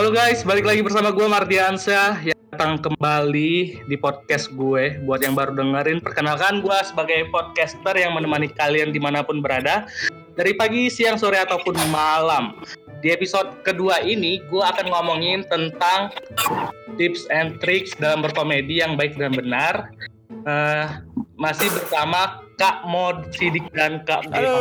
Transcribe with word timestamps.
Halo 0.00 0.16
guys, 0.16 0.40
balik 0.48 0.64
lagi 0.64 0.80
bersama 0.80 1.12
gue 1.12 1.28
Mardiansyah 1.28 2.24
yang 2.24 2.40
datang 2.56 2.80
kembali 2.80 3.84
di 3.84 3.96
podcast 4.00 4.48
gue. 4.48 4.96
Buat 5.04 5.20
yang 5.20 5.36
baru 5.36 5.52
dengerin, 5.52 6.00
perkenalkan 6.00 6.64
gue 6.64 6.72
sebagai 6.88 7.28
podcaster 7.28 7.92
yang 8.00 8.16
menemani 8.16 8.48
kalian 8.48 8.96
di 8.96 8.96
mana 8.96 9.20
pun 9.20 9.44
berada 9.44 9.84
dari 10.40 10.56
pagi, 10.56 10.88
siang, 10.88 11.20
sore 11.20 11.36
ataupun 11.44 11.76
malam. 11.92 12.56
Di 13.04 13.12
episode 13.12 13.60
kedua 13.60 14.00
ini, 14.00 14.40
gue 14.48 14.64
akan 14.64 14.88
ngomongin 14.88 15.44
tentang 15.52 16.08
tips 16.96 17.28
and 17.28 17.60
tricks 17.60 17.92
dalam 18.00 18.24
berkomedi 18.24 18.80
yang 18.80 18.96
baik 18.96 19.20
dan 19.20 19.36
benar. 19.36 19.92
Uh, 20.48 21.04
masih 21.36 21.68
bersama 21.76 22.40
Kak 22.56 22.88
Mod 22.88 23.36
Sidik 23.36 23.68
dan 23.76 24.00
Kak 24.08 24.32
G. 24.32 24.32
Halo. 24.32 24.56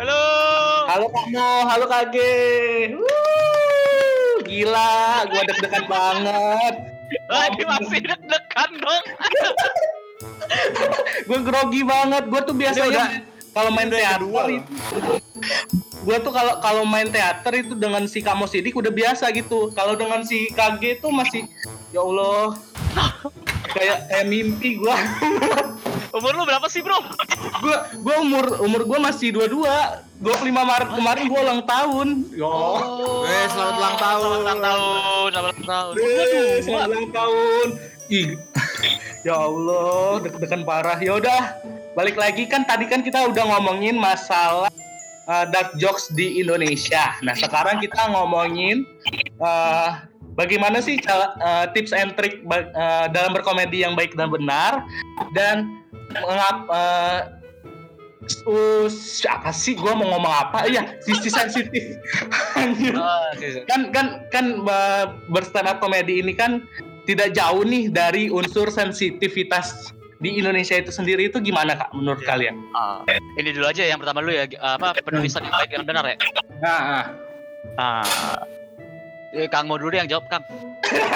Halo. 0.00 0.20
Halo 0.88 1.06
Kak 1.12 1.26
Mo, 1.36 1.48
halo 1.68 1.84
Kak 1.84 2.16
G. 2.16 2.18
Wuh, 2.96 3.57
gila, 4.48 5.28
gue 5.28 5.42
deg-degan 5.52 5.84
banget. 5.86 6.74
Lagi 7.28 7.62
masih 7.68 8.00
deg-degan 8.00 8.70
dong. 8.80 9.04
gue 11.28 11.38
grogi 11.44 11.82
banget. 11.84 12.24
Gue 12.32 12.40
tuh 12.42 12.56
biasanya 12.56 13.22
kalau 13.52 13.70
main 13.74 13.88
teater 13.90 14.22
itu, 14.24 15.12
gue 16.04 16.16
tuh 16.24 16.32
kalau 16.32 16.54
kalau 16.62 16.82
main 16.88 17.08
teater 17.10 17.52
itu 17.58 17.74
dengan 17.76 18.06
si 18.08 18.24
Kamo 18.24 18.48
Sidik 18.48 18.76
udah 18.76 18.92
biasa 18.92 19.28
gitu. 19.36 19.68
Kalau 19.76 19.94
dengan 19.98 20.24
si 20.24 20.48
KG 20.56 21.04
tuh 21.04 21.12
masih 21.12 21.44
ya 21.92 22.00
Allah 22.04 22.56
kayak 23.76 23.98
kayak 24.08 24.26
mimpi 24.26 24.80
gue. 24.80 24.96
Umur 26.08 26.32
lu 26.32 26.44
berapa 26.48 26.66
sih, 26.72 26.80
Bro? 26.80 26.96
gue 27.58 27.76
gue 28.00 28.16
umur 28.22 28.44
umur 28.64 28.82
gue 28.88 28.98
masih 28.98 29.28
dua 29.34 29.46
dua. 29.48 29.76
25 30.18 30.50
Maret 30.50 30.90
kemarin 30.98 31.24
gue 31.30 31.40
ulang 31.46 31.62
tahun. 31.62 32.08
Yo. 32.34 32.50
Weh, 33.22 33.46
selamat 33.54 33.74
ulang 33.78 33.96
tahun. 34.02 34.26
Selamat 34.26 34.42
ulang 34.42 34.60
tahun. 34.66 35.28
Selamat 35.30 35.54
ulang 35.54 35.68
tahun. 35.70 35.92
Eh, 35.94 36.56
Selamat 36.58 36.86
ulang 36.90 37.10
tahun. 37.14 37.66
Ih. 38.08 38.28
ya 39.22 39.34
Allah, 39.38 40.10
deg-degan 40.26 40.62
parah. 40.66 40.98
Ya 40.98 41.12
udah, 41.22 41.42
balik 41.94 42.18
lagi 42.18 42.50
kan 42.50 42.66
tadi 42.66 42.90
kan 42.90 43.06
kita 43.06 43.30
udah 43.30 43.44
ngomongin 43.46 43.94
masalah 43.94 44.72
uh, 45.30 45.44
dark 45.54 45.76
jokes 45.78 46.10
di 46.10 46.42
Indonesia. 46.42 47.14
Nah, 47.22 47.38
sekarang 47.38 47.78
kita 47.78 48.10
ngomongin 48.10 48.82
uh, 49.38 50.02
bagaimana 50.34 50.82
sih 50.82 50.98
cara- 50.98 51.36
uh, 51.38 51.70
tips 51.70 51.94
and 51.94 52.18
trick 52.18 52.42
uh, 52.50 53.06
dalam 53.12 53.36
berkomedi 53.36 53.86
yang 53.86 53.94
baik 53.94 54.18
dan 54.18 54.34
benar 54.34 54.82
dan 55.36 55.78
mengap 56.12 56.58
uh, 56.72 57.20
uh, 58.48 58.86
apa 59.28 59.50
sih 59.52 59.76
gua 59.76 59.92
mau 59.96 60.08
ngomong 60.16 60.34
apa? 60.34 60.68
Iya, 60.68 60.96
sisi 61.04 61.28
sensitif. 61.28 61.84
Sih, 63.38 63.54
sih. 63.54 63.62
kan 63.70 63.94
kan 63.94 64.26
kan 64.34 64.66
uh, 64.66 65.14
berstand 65.30 65.70
up 65.70 65.78
komedi 65.78 66.18
ini 66.18 66.34
kan 66.34 66.66
tidak 67.06 67.32
jauh 67.32 67.62
nih 67.62 67.86
dari 67.88 68.26
unsur 68.28 68.66
sensitivitas 68.68 69.94
di 70.18 70.42
Indonesia 70.42 70.74
itu 70.74 70.90
sendiri 70.90 71.30
itu 71.30 71.38
gimana 71.38 71.78
kak 71.78 71.94
menurut 71.94 72.20
kalian? 72.26 72.58
Ah, 72.74 73.06
ini 73.38 73.54
dulu 73.54 73.70
aja 73.70 73.86
yang 73.86 74.02
pertama 74.02 74.18
lu 74.20 74.34
ya 74.34 74.50
apa 74.58 74.98
penulisan 75.06 75.46
yang 75.46 75.54
baik 75.54 75.70
yang 75.70 75.86
benar 75.86 76.04
ya. 76.04 76.16
Nah, 76.58 76.80
ah. 76.82 77.04
Ah. 77.78 78.42
Eh, 79.36 79.46
Kang 79.46 79.68
Mo 79.68 79.76
dulu 79.76 79.92
yang 79.92 80.08
jawab, 80.08 80.24
Kang. 80.32 80.44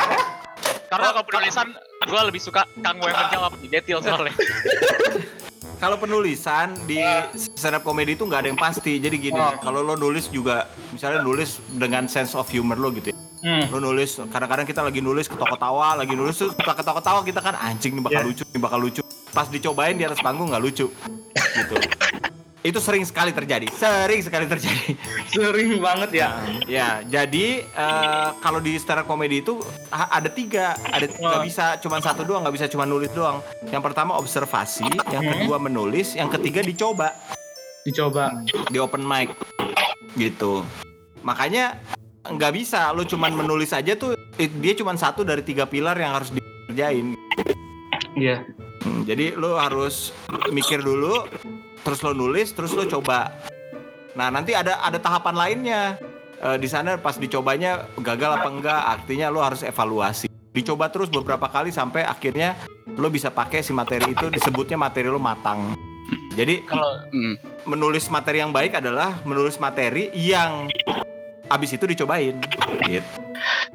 Karena 0.93 1.09
kalau 1.17 1.25
penulisan 1.25 1.73
gue 2.05 2.20
lebih 2.28 2.41
suka 2.41 2.67
Kang 2.78 2.98
Mo 2.98 3.06
yang 3.06 3.19
menjawab 3.19 3.53
di 3.58 3.69
detail 3.69 3.98
soalnya. 4.00 4.34
Kalau 5.83 5.98
penulisan 5.98 6.78
di 6.86 7.03
stand 7.34 7.75
up 7.75 7.83
comedy 7.83 8.14
itu 8.14 8.22
nggak 8.22 8.47
ada 8.47 8.48
yang 8.55 8.61
pasti. 8.61 9.03
Jadi 9.03 9.19
gini, 9.19 9.34
Oh. 9.34 9.58
kalau 9.58 9.83
lo 9.83 9.98
nulis 9.98 10.30
juga, 10.30 10.70
misalnya 10.95 11.19
nulis 11.19 11.58
dengan 11.75 12.06
sense 12.06 12.39
of 12.39 12.47
humor 12.47 12.78
lo 12.78 12.95
gitu 12.95 13.11
ya. 13.11 13.17
Hmm. 13.42 13.67
Lo 13.67 13.83
nulis, 13.83 14.14
kadang-kadang 14.30 14.62
kita 14.62 14.78
lagi 14.78 15.03
nulis 15.03 15.27
ketawa-ketawa, 15.27 15.98
lagi 15.98 16.14
nulis 16.14 16.39
tuh 16.39 16.55
suka 16.55 16.79
ketawa-ketawa 16.79 17.27
kita 17.27 17.42
kan 17.42 17.58
anjing 17.58 17.98
nih 17.98 18.05
bakal 18.07 18.23
Yeah. 18.23 18.30
lucu, 18.30 18.42
nih 18.46 18.63
bakal 18.63 18.79
lucu. 18.79 19.02
Pas 19.34 19.51
dicobain 19.51 19.98
di 19.98 20.07
atas 20.07 20.23
panggung 20.23 20.55
nggak 20.55 20.63
lucu, 20.63 20.86
gitu. 21.34 21.74
itu 22.62 22.78
sering 22.78 23.02
sekali 23.02 23.30
terjadi, 23.30 23.67
sering 23.68 24.23
sekali 24.23 24.46
terjadi. 24.46 24.95
sering 25.28 25.83
banget 25.83 26.11
ya. 26.14 26.30
Ya, 26.64 26.89
jadi 27.02 27.67
eh, 27.67 28.28
kalau 28.39 28.58
di 28.58 28.78
stand 28.78 29.02
up 29.02 29.06
comedy 29.06 29.42
itu 29.42 29.58
ada 29.90 30.27
tiga, 30.27 30.78
ada 30.86 31.05
nggak 31.05 31.40
Oh. 31.40 31.45
bisa 31.45 31.74
cuma 31.78 31.98
satu 31.98 32.22
doang, 32.22 32.46
nggak 32.46 32.55
bisa 32.55 32.67
cuma 32.67 32.86
nulis 32.86 33.11
doang. 33.11 33.42
Yang 33.67 33.83
pertama 33.83 34.14
observasi, 34.14 34.86
yang 35.11 35.22
Hmm. 35.22 35.33
kedua 35.42 35.58
menulis, 35.58 36.14
yang 36.14 36.30
ketiga 36.30 36.62
dicoba 36.62 37.11
Dicoba. 37.83 38.30
di 38.70 38.78
open 38.78 39.02
mic, 39.02 39.34
gitu. 40.14 40.62
Makanya 41.20 41.83
nggak 42.22 42.52
bisa, 42.55 42.95
lu 42.95 43.02
cuman 43.02 43.34
menulis 43.34 43.74
aja 43.74 43.92
tuh, 43.92 44.14
dia 44.39 44.74
cuma 44.74 44.95
satu 44.95 45.27
dari 45.27 45.42
tiga 45.42 45.67
pilar 45.67 45.98
yang 45.98 46.14
harus 46.14 46.30
dikerjain. 46.30 47.18
Iya. 48.14 48.46
Hmm, 48.83 49.02
jadi 49.02 49.34
lu 49.34 49.55
harus 49.55 50.11
mikir 50.48 50.78
dulu, 50.78 51.27
terus 51.83 52.01
lo 52.03 52.15
nulis, 52.15 52.55
terus 52.55 52.73
lo 52.73 52.87
coba. 52.87 53.35
Nah 54.15 54.31
nanti 54.31 54.55
ada 54.55 54.81
ada 54.83 54.98
tahapan 54.98 55.35
lainnya. 55.37 55.83
Eh, 56.43 56.59
di 56.59 56.67
sana 56.67 56.98
pas 56.98 57.15
dicobanya 57.15 57.87
gagal 58.03 58.43
apa 58.43 58.48
enggak, 58.51 58.81
artinya 58.98 59.31
lo 59.31 59.43
harus 59.43 59.63
evaluasi. 59.63 60.27
Dicoba 60.53 60.91
terus 60.91 61.09
beberapa 61.09 61.47
kali 61.47 61.70
sampai 61.70 62.03
akhirnya 62.03 62.59
lo 62.98 63.09
bisa 63.09 63.31
pakai 63.31 63.63
si 63.63 63.70
materi 63.70 64.11
itu 64.11 64.27
disebutnya 64.27 64.75
materi 64.75 65.07
lo 65.07 65.23
matang. 65.23 65.79
Jadi 66.35 66.65
Kalau 66.67 67.09
hmm. 67.13 67.35
menulis 67.69 68.11
materi 68.11 68.43
yang 68.43 68.51
baik 68.51 68.81
adalah 68.81 69.23
menulis 69.23 69.57
materi 69.63 70.11
yang 70.19 70.67
abis 71.53 71.77
itu 71.77 71.85
dicobain. 71.85 72.41
Gitu. 72.89 73.05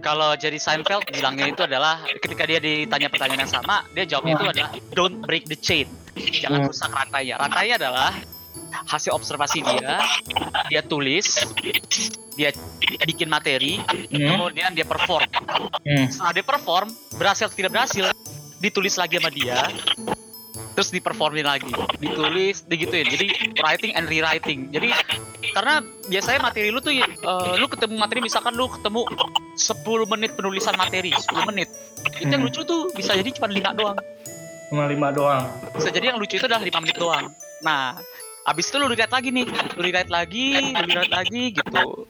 kalau 0.01 0.33
jadi 0.37 0.55
Seinfeld 0.57 1.05
bilangnya 1.09 1.51
itu 1.51 1.61
adalah 1.65 2.01
ketika 2.21 2.43
dia 2.47 2.59
ditanya 2.61 3.07
pertanyaan 3.11 3.45
yang 3.45 3.53
sama, 3.61 3.83
dia 3.93 4.05
jawabnya 4.05 4.33
itu 4.37 4.45
adalah 4.47 4.71
don't 4.93 5.17
break 5.25 5.45
the 5.49 5.57
chain. 5.57 5.85
Jangan 6.17 6.59
Hmm. 6.63 6.69
rusak 6.69 6.89
rantainya. 6.89 7.35
Rantainya 7.37 7.75
adalah 7.77 8.11
hasil 8.67 9.11
observasi 9.13 9.63
dia, 9.63 10.01
dia 10.67 10.81
tulis, 10.81 11.39
dia 12.35 12.49
bikin 13.03 13.27
materi, 13.27 13.79
Hmm. 13.79 14.37
kemudian 14.37 14.73
dia 14.73 14.83
perform. 14.83 15.25
Hmm. 15.81 16.07
Setelah 16.09 16.33
dia 16.33 16.45
perform, 16.45 16.87
berhasil 17.15 17.47
atau 17.47 17.57
tidak 17.57 17.71
berhasil, 17.73 18.05
ditulis 18.59 18.97
lagi 18.97 19.17
sama 19.17 19.29
dia, 19.29 19.57
terus 20.73 20.89
diperformin 20.89 21.45
lagi, 21.45 21.69
ditulis, 21.97 22.65
digituin. 22.65 23.07
Jadi 23.07 23.27
writing 23.61 23.91
and 23.95 24.05
rewriting. 24.05 24.59
Jadi 24.69 24.93
karena 25.53 25.81
biasanya 26.05 26.39
materi 26.43 26.69
lu 26.69 26.77
tuh, 26.77 26.93
eh, 26.93 27.53
lu 27.57 27.65
ketemu 27.65 27.95
materi 27.97 28.19
misalkan 28.21 28.53
lu 28.53 28.69
ketemu 28.69 29.01
10 29.57 30.05
menit 30.05 30.37
penulisan 30.37 30.77
materi, 30.77 31.09
10 31.09 31.49
menit. 31.49 31.65
Itu 32.13 32.29
yang 32.29 32.45
Hmm. 32.45 32.49
lucu 32.51 32.61
tuh 32.61 32.93
bisa 32.93 33.17
jadi 33.17 33.29
cuma 33.33 33.49
5 33.49 33.73
doang. 33.73 33.97
Cuma 34.67 34.83
lima 34.85 35.15
doang. 35.15 35.47
Bisa 35.75 35.89
jadi 35.89 36.11
yang 36.11 36.19
lucu 36.19 36.35
itu 36.35 36.45
adalah 36.45 36.59
5 36.59 36.83
menit 36.83 36.97
doang. 36.99 37.31
Nah, 37.63 37.95
abis 38.43 38.67
itu 38.67 38.75
lu 38.75 38.91
rewrite 38.91 39.11
lagi 39.11 39.29
nih, 39.31 39.45
lu 39.47 39.81
rewrite 39.81 40.11
lagi, 40.11 40.47
lu 40.75 40.83
rewrite 40.91 41.15
lagi 41.15 41.43
gitu. 41.55 42.03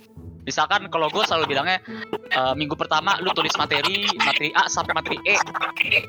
Misalkan 0.47 0.87
kalau 0.87 1.11
gue 1.11 1.27
selalu 1.27 1.43
bilangnya 1.51 1.83
eh, 2.31 2.53
minggu 2.55 2.79
pertama 2.79 3.19
lu 3.19 3.35
tulis 3.35 3.51
materi 3.59 4.07
materi 4.15 4.55
A 4.55 4.71
sampai 4.71 4.95
materi 4.95 5.19
E, 5.27 5.35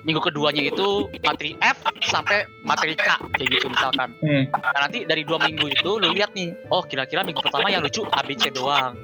minggu 0.06 0.22
keduanya 0.22 0.62
itu 0.62 1.10
materi 1.26 1.58
F 1.58 1.82
sampai 2.06 2.46
materi 2.62 2.94
K 2.94 3.18
kayak 3.34 3.48
gitu 3.50 3.66
misalkan. 3.66 4.14
Hmm. 4.22 4.46
Nah, 4.54 4.86
nanti 4.86 5.02
dari 5.10 5.26
dua 5.26 5.42
minggu 5.42 5.66
itu 5.74 5.90
lu 5.98 6.14
lihat 6.14 6.38
nih, 6.38 6.54
oh 6.70 6.86
kira-kira 6.86 7.26
minggu 7.26 7.42
pertama 7.42 7.66
yang 7.66 7.82
lucu 7.82 8.06
A 8.14 8.22
B 8.22 8.38
C 8.38 8.54
doang. 8.54 8.94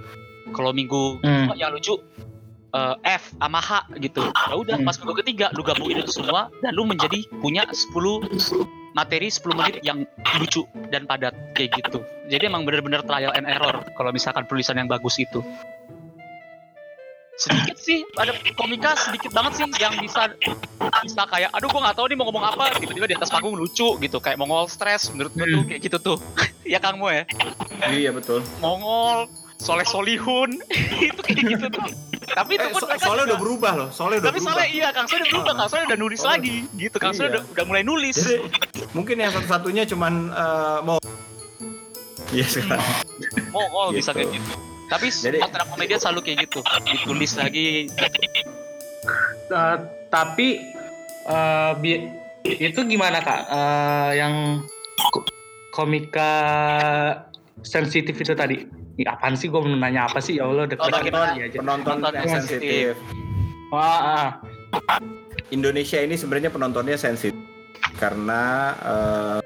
Kalau 0.54 0.70
minggu 0.70 1.18
Hmm. 1.26 1.50
yang 1.58 1.74
lucu 1.74 1.98
eh, 2.74 2.94
F 3.14 3.30
sama 3.38 3.60
H 3.62 3.70
gitu. 3.96 4.22
Ya 4.26 4.54
udah 4.54 4.76
pas 4.82 4.96
minggu 4.98 5.14
ketiga 5.22 5.46
lu 5.54 5.62
gabungin 5.62 6.02
itu 6.02 6.10
semua 6.12 6.50
dan 6.58 6.74
lu 6.74 6.82
menjadi 6.82 7.22
punya 7.38 7.62
10 7.64 7.94
materi 8.92 9.26
10 9.26 9.58
menit 9.58 9.76
yang 9.82 10.02
lucu 10.38 10.66
dan 10.90 11.06
padat 11.06 11.34
kayak 11.54 11.78
gitu. 11.78 12.02
Jadi 12.26 12.46
emang 12.46 12.66
bener-bener 12.66 13.02
trial 13.02 13.34
and 13.34 13.46
error 13.46 13.82
kalau 13.94 14.10
misalkan 14.10 14.42
tulisan 14.44 14.74
yang 14.74 14.86
bagus 14.86 15.18
itu. 15.18 15.42
Sedikit 17.34 17.74
sih 17.74 18.06
ada 18.14 18.30
komika 18.54 18.94
sedikit 18.94 19.34
banget 19.34 19.58
sih 19.58 19.66
yang 19.82 19.98
bisa 19.98 20.30
bisa 21.02 21.22
kayak 21.26 21.50
aduh 21.50 21.66
gua 21.66 21.90
nggak 21.90 21.96
tahu 21.98 22.06
nih 22.06 22.14
mau 22.14 22.30
ngomong 22.30 22.46
apa 22.46 22.78
tiba-tiba 22.78 23.10
di 23.10 23.16
atas 23.18 23.26
panggung 23.26 23.58
lucu 23.58 23.98
gitu 23.98 24.22
kayak 24.22 24.38
Mongol 24.38 24.70
stress 24.70 25.10
menurut 25.10 25.34
gua 25.34 25.42
tuh 25.42 25.58
Hmm. 25.58 25.66
kayak 25.66 25.82
gitu 25.82 25.98
tuh. 25.98 26.16
ya 26.62 26.78
Kang 26.78 27.02
Mo 27.02 27.10
ya. 27.10 27.26
Iya 27.90 28.14
betul. 28.14 28.46
Mongol 28.62 29.26
Soleh 29.58 29.82
Solihun 29.82 30.62
itu 31.10 31.20
kayak 31.26 31.42
gitu 31.58 31.66
tuh. 31.74 31.86
Tapi 32.34 32.52
itu 32.52 32.60
Eh, 32.60 32.68
pun 32.68 32.80
so- 32.80 32.88
mereka 32.88 33.00
soalnya 33.00 33.14
juga- 33.20 33.30
udah 33.30 33.38
berubah 33.38 33.72
loh, 33.74 33.88
soalnya 33.88 34.18
udah 34.18 34.26
tapi 34.26 34.34
berubah. 34.36 34.52
soalnya 34.52 34.68
iya 34.68 34.88
Kang 34.90 35.06
Soalnya 35.06 35.22
udah 35.22 35.32
berubah 35.32 35.52
Kang 35.54 35.68
Soalnya 35.68 35.86
udah 35.86 36.00
nulis 36.00 36.20
Oh. 36.20 36.28
lagi 36.28 36.56
gitu 36.74 36.96
Kang 36.96 37.12
Soalnya 37.12 37.22
Iya. 37.24 37.34
udah, 37.36 37.52
udah 37.52 37.64
mulai 37.64 37.82
nulis 37.82 38.16
Jadi 38.18 38.36
mungkin 38.90 39.16
yang 39.16 39.32
satu-satunya 39.32 39.82
cuman 39.86 40.12
eh, 40.28 40.78
mau 40.82 40.98
Iya 42.30 42.46
sekarang. 42.48 42.82
Mongol 43.48 43.88
bisa 43.92 44.10
Gitu. 44.10 44.18
kayak 44.20 44.30
gitu 44.34 44.52
tapi 44.84 45.06
Jadi- 45.08 45.40
up 45.40 45.50
komedian 45.66 45.96
selalu 45.96 46.20
kayak 46.22 46.38
gitu 46.44 46.58
ditulis 46.84 47.32
lagi 47.34 47.88
Uh, 49.46 49.76
tapi 50.08 50.56
uh, 51.24 51.76
bi- 51.76 52.08
itu 52.42 52.80
gimana 52.82 53.20
kak? 53.20 53.44
Uh, 53.46 54.10
yang 54.10 54.34
ko- 55.06 55.28
komika 55.70 56.32
sensitif 57.60 58.16
itu 58.16 58.32
tadi? 58.32 58.64
Ih, 58.94 59.06
apaan 59.10 59.34
sih 59.34 59.50
gue 59.50 59.58
nanya 59.74 60.06
apa 60.06 60.22
sih 60.22 60.38
ya 60.38 60.46
Allah 60.46 60.70
deket 60.70 60.86
Oh, 60.86 60.90
bagaimana? 60.94 61.34
aja. 61.34 61.58
penonton 61.58 61.98
Penonton 61.98 62.12
yang 62.14 62.30
sensitif. 62.30 62.94
Wah, 63.74 63.98
ah. 63.98 64.30
Indonesia 65.50 65.98
ini 65.98 66.14
sebenarnya 66.14 66.50
penontonnya 66.54 66.94
sensitif 66.94 67.38
karena 67.98 68.74
eh, 68.82 69.38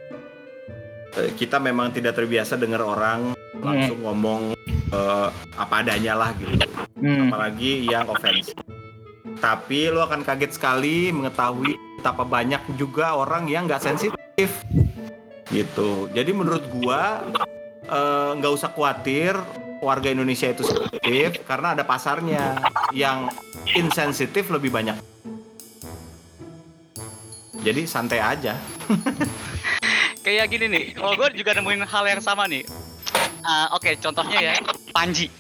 eh, 1.17 1.31
kita 1.33 1.57
memang 1.61 1.93
tidak 1.97 2.17
terbiasa 2.17 2.61
dengar 2.61 2.85
orang 2.85 3.33
langsung 3.65 4.05
ngomong 4.05 4.53
eh, 4.93 5.29
apa 5.57 5.75
adanya 5.81 6.13
lah 6.13 6.31
gitu. 6.37 6.69
Hmm. 6.99 7.31
apalagi 7.31 7.87
yang 7.89 8.11
offense. 8.11 8.53
Tapi 9.39 9.87
lo 9.89 10.03
akan 10.03 10.27
kaget 10.27 10.59
sekali 10.59 11.15
mengetahui 11.15 11.79
betapa 12.03 12.27
banyak 12.27 12.59
juga 12.75 13.15
orang 13.15 13.47
yang 13.47 13.71
nggak 13.71 13.79
sensitif, 13.79 14.51
gitu. 15.47 16.11
Jadi 16.11 16.31
menurut 16.35 16.67
gua 16.75 17.23
eh, 17.89 18.31
nggak 18.37 18.53
usah 18.53 18.71
khawatir 18.73 19.35
warga 19.81 20.09
Indonesia 20.11 20.51
itu 20.51 20.67
sensitif 20.67 21.43
karena 21.47 21.75
ada 21.75 21.85
pasarnya 21.87 22.59
yang 22.93 23.31
insensitif 23.73 24.51
lebih 24.53 24.75
banyak. 24.75 24.99
Jadi 27.59 27.83
santai 27.91 28.23
aja. 28.23 28.55
Kayak 30.25 30.47
gini 30.53 30.67
nih, 30.69 30.85
kalau 30.95 31.17
gue 31.17 31.41
juga 31.41 31.57
nemuin 31.57 31.89
hal 31.89 32.05
yang 32.07 32.23
sama 32.23 32.47
nih. 32.47 32.63
Ah, 33.43 33.73
Oke, 33.75 33.97
contohnya 33.97 34.53
ya, 34.53 34.55
Panji. 34.93 35.33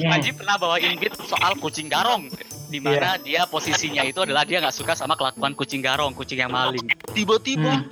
Hmm. 0.00 0.16
Panji 0.16 0.30
pernah 0.32 0.56
bawain 0.56 0.96
beat 0.96 1.14
soal 1.28 1.58
kucing 1.60 1.92
garong. 1.92 2.30
Di 2.70 2.78
mana 2.78 3.18
dia 3.18 3.44
posisinya 3.50 4.06
itu 4.06 4.22
adalah 4.22 4.46
dia 4.46 4.62
nggak 4.62 4.72
suka 4.72 4.94
sama 4.94 5.18
kelakuan 5.18 5.52
kucing 5.58 5.82
garong, 5.82 6.14
kucing 6.14 6.38
yang 6.38 6.54
maling. 6.54 6.86
Tiba-tiba 7.10 7.82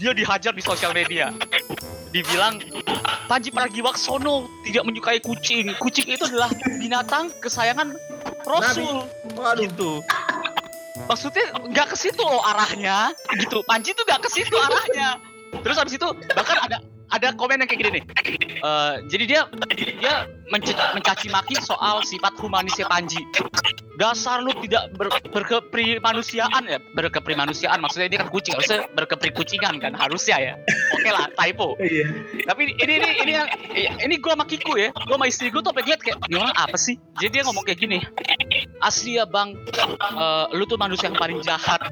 dia 0.00 0.12
dihajar 0.16 0.56
di 0.56 0.64
sosial 0.64 0.96
media. 0.96 1.28
Dibilang 2.10 2.58
Panji 3.30 3.54
Pragiwaksono 3.54 4.50
tidak 4.66 4.82
menyukai 4.90 5.22
kucing. 5.22 5.70
Kucing 5.78 6.10
itu 6.10 6.26
adalah 6.26 6.50
binatang 6.82 7.30
kesayangan 7.38 7.94
Rasul. 8.42 9.06
Gitu. 9.62 10.02
Maksudnya 11.06 11.54
nggak 11.70 11.94
ke 11.94 11.96
situ 11.96 12.18
loh 12.18 12.42
arahnya, 12.42 13.14
gitu. 13.38 13.62
Panji 13.70 13.94
tuh 13.94 14.02
nggak 14.02 14.26
ke 14.26 14.28
situ 14.34 14.50
arahnya. 14.58 15.22
Terus 15.62 15.78
habis 15.78 15.94
itu 15.94 16.06
bahkan 16.34 16.58
ada 16.58 16.82
ada 17.10 17.30
komen 17.38 17.62
yang 17.62 17.70
kayak 17.70 17.80
gini 17.86 17.90
nih. 17.98 18.04
Eh, 18.60 18.94
jadi 19.06 19.24
dia 19.30 19.40
dia 20.02 20.14
menc- 20.50 20.90
mencaci 20.98 21.30
maki 21.30 21.54
soal 21.62 22.02
sifat 22.02 22.34
humanisnya 22.42 22.90
Panji. 22.90 23.22
Dasar 24.00 24.40
lu 24.40 24.48
tidak 24.64 24.96
ber, 24.96 25.12
berkeprimanusiaan 25.28 26.64
ya, 26.64 26.80
berkeprimanusiaan. 26.96 27.84
Maksudnya 27.84 28.08
ini 28.08 28.16
kan 28.16 28.32
kucing, 28.32 28.56
harusnya 28.56 28.88
berkeprikucingan 28.96 29.76
kan 29.76 29.92
harusnya 29.92 30.36
ya. 30.40 30.54
Oke 30.96 31.10
lah, 31.12 31.28
typo. 31.36 31.76
Iya. 31.76 32.08
Tapi 32.48 32.72
ini 32.80 32.96
ini 32.96 33.08
ini 33.20 33.32
yang 33.36 33.48
ini 34.00 34.16
gua 34.16 34.40
sama 34.40 34.48
Kiku 34.48 34.80
ya, 34.80 34.88
gua 35.04 35.20
sama 35.20 35.28
istri 35.28 35.52
gua 35.52 35.60
tuh 35.60 35.76
lihat 35.84 36.00
kayak 36.00 36.16
ini 36.32 36.40
orang 36.40 36.56
apa 36.56 36.80
sih? 36.80 36.96
Jadi 37.20 37.28
dia 37.28 37.42
ngomong 37.44 37.60
kayak 37.68 37.76
gini. 37.76 38.00
Asli 38.80 39.20
ya 39.20 39.28
bang, 39.28 39.52
eh, 39.52 40.44
lu 40.56 40.64
tuh 40.64 40.80
manusia 40.80 41.12
yang 41.12 41.20
paling 41.20 41.44
jahat. 41.44 41.84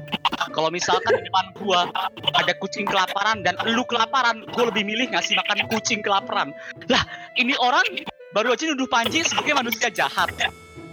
Kalau 0.49 0.73
misalkan 0.73 1.21
di 1.21 1.29
depan 1.29 1.45
gua 1.61 1.93
ada 2.33 2.53
kucing 2.57 2.89
kelaparan 2.89 3.45
dan 3.45 3.53
lu 3.69 3.85
kelaparan, 3.85 4.49
gua 4.57 4.73
lebih 4.73 4.81
milih 4.81 5.13
ngasih 5.13 5.37
makan 5.37 5.69
kucing 5.69 6.01
kelaparan. 6.01 6.49
Lah, 6.89 7.05
ini 7.37 7.53
orang 7.61 7.85
baru 8.33 8.57
aja 8.57 8.65
nuduh 8.65 8.89
Panji 8.89 9.21
sebagai 9.21 9.53
manusia 9.53 9.93
jahat. 9.93 10.33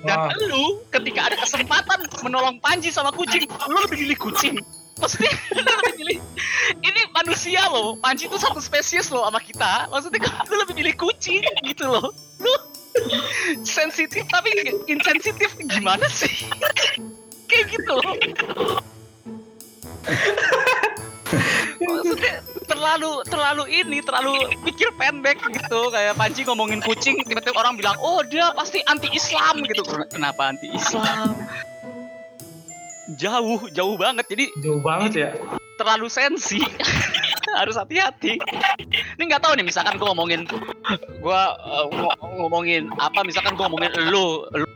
Dan 0.06 0.30
Wah. 0.30 0.30
lu 0.46 0.78
ketika 0.94 1.20
ada 1.26 1.36
kesempatan 1.42 1.98
menolong 2.22 2.62
Panji 2.62 2.94
sama 2.94 3.10
kucing, 3.10 3.42
lu 3.66 3.78
lebih 3.82 4.06
milih 4.06 4.18
kucing. 4.22 4.62
Maksudnya 4.96 5.34
lu 5.58 5.66
lebih 5.66 5.94
milih 6.00 6.18
ini 6.86 7.00
manusia 7.10 7.66
loh. 7.68 7.98
Panji 7.98 8.30
itu 8.30 8.38
satu 8.38 8.62
spesies 8.62 9.10
loh 9.10 9.26
sama 9.26 9.42
kita. 9.42 9.90
Maksudnya 9.90 10.30
lu 10.46 10.54
lebih 10.62 10.74
milih 10.78 10.94
kucing 10.94 11.42
gitu 11.66 11.84
loh. 11.90 12.14
Lu 12.38 12.54
sensitif 13.66 14.24
tapi 14.30 14.54
insensitif 14.86 15.58
gimana 15.66 16.06
sih? 16.06 16.46
Kayak 17.50 17.74
gitu 17.74 17.92
loh. 17.98 18.14
Maksudnya 21.82 22.34
terlalu 22.66 23.22
terlalu 23.30 23.64
ini 23.70 23.98
terlalu 24.02 24.34
pikir 24.66 24.90
pendek 24.98 25.38
gitu 25.40 25.88
kayak 25.94 26.18
Panji 26.18 26.42
ngomongin 26.42 26.82
kucing 26.82 27.22
tiba-tiba 27.24 27.56
orang 27.56 27.78
bilang 27.78 27.96
oh 28.02 28.20
dia 28.26 28.50
pasti 28.52 28.82
anti 28.90 29.06
Islam 29.14 29.62
gitu 29.64 29.86
kenapa 30.10 30.52
anti 30.52 30.68
Islam 30.74 31.38
jauh 33.14 33.70
jauh 33.70 33.94
banget 33.94 34.26
jadi 34.26 34.44
Jauh 34.66 34.82
banget 34.82 35.12
ya. 35.14 35.30
terlalu 35.78 36.10
sensi 36.10 36.58
harus 37.58 37.78
hati-hati 37.78 38.36
ini 39.16 39.22
nggak 39.30 39.40
tahu 39.40 39.54
nih 39.56 39.64
misalkan 39.64 39.96
gue 39.96 40.06
ngomongin 40.10 40.44
gue 41.22 41.42
ngomongin 42.36 42.90
apa 42.98 43.22
misalkan 43.22 43.54
gue 43.54 43.64
ngomongin 43.64 43.92
lu 44.10 44.44
lu 44.52 44.66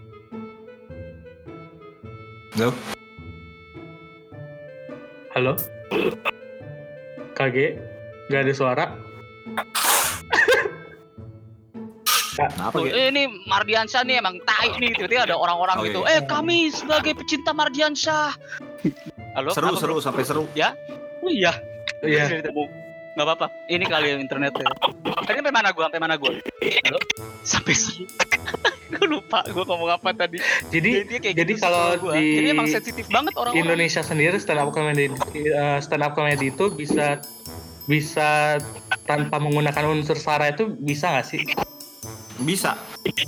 Loh? 2.59 2.75
Halo? 5.31 5.55
KG? 7.41 7.59
Gak 8.29 8.41
ada 8.45 8.53
suara? 8.53 8.85
Kenapa 12.31 12.73
tuh, 12.73 12.89
ya? 12.89 12.93
eh, 12.95 13.07
ini 13.09 13.29
Mardiansyah 13.45 14.01
nih 14.05 14.17
emang 14.17 14.37
tai 14.45 14.73
nih 14.77 14.93
tiba-tiba 14.93 15.29
ada 15.29 15.37
orang-orang 15.37 15.77
Oh, 15.77 15.85
gitu 15.85 16.01
iya. 16.05 16.17
eh 16.17 16.23
kami 16.25 16.69
sebagai 16.69 17.13
pecinta 17.13 17.53
Mardiansyah 17.53 18.33
halo 19.37 19.53
Seru, 19.53 19.73
kenapa, 19.73 19.81
seru, 19.81 19.95
bro? 19.97 20.01
sampai 20.01 20.23
seru. 20.25 20.43
oh 20.45 21.29
iya 21.29 21.53
Iya. 22.01 22.41
nggak 23.13 23.27
apa-apa 23.27 23.47
ini 23.69 23.85
kali 23.85 24.17
internetnya 24.17 24.57
tadi 25.21 25.37
sampai 25.37 25.53
mana 25.53 25.69
gua 25.75 25.85
sampai 25.91 26.01
mana 26.01 26.15
gua 26.17 26.33
halo 26.87 26.99
sampai 27.45 27.75
sini 27.77 28.09
gue 28.91 29.07
lupa 29.07 29.47
gua 29.55 29.65
ngomong 29.67 29.91
apa 29.95 30.11
tadi. 30.13 30.39
Jadi 30.69 31.07
kayak 31.07 31.35
jadi 31.39 31.53
gitu 31.55 31.63
kalau 31.63 31.85
di 32.15 32.27
jadi 32.43 32.49
emang 32.53 32.69
sensitif 32.69 33.07
banget 33.07 33.35
orang-orang. 33.39 33.63
Indonesia 33.63 34.03
sendiri 34.03 34.37
stand 34.43 34.61
up 34.61 34.71
comedy 34.75 35.07
eh, 35.39 35.79
stand 35.79 36.03
up 36.03 36.13
comedy 36.19 36.51
itu 36.51 36.67
bisa 36.75 37.23
bisa 37.87 38.59
tanpa 39.07 39.43
menggunakan 39.43 39.91
unsur 39.91 40.19
sara 40.19 40.51
itu 40.51 40.75
bisa 40.79 41.11
nggak 41.11 41.27
sih? 41.27 41.43
Bisa. 42.41 42.73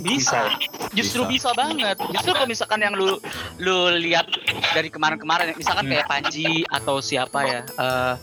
bisa. 0.01 0.57
Justru 0.93 1.25
bisa. 1.29 1.53
banget. 1.53 2.01
Justru 2.13 2.33
kalau 2.33 2.49
misalkan 2.49 2.81
yang 2.81 2.97
lu 2.97 3.21
lu 3.61 3.93
lihat 4.01 4.25
dari 4.73 4.89
kemarin-kemarin 4.89 5.53
misalkan 5.53 5.85
kayak 5.85 6.09
Panji 6.09 6.65
atau 6.69 6.97
siapa 6.97 7.39
ya 7.45 7.61
eh 7.77 8.13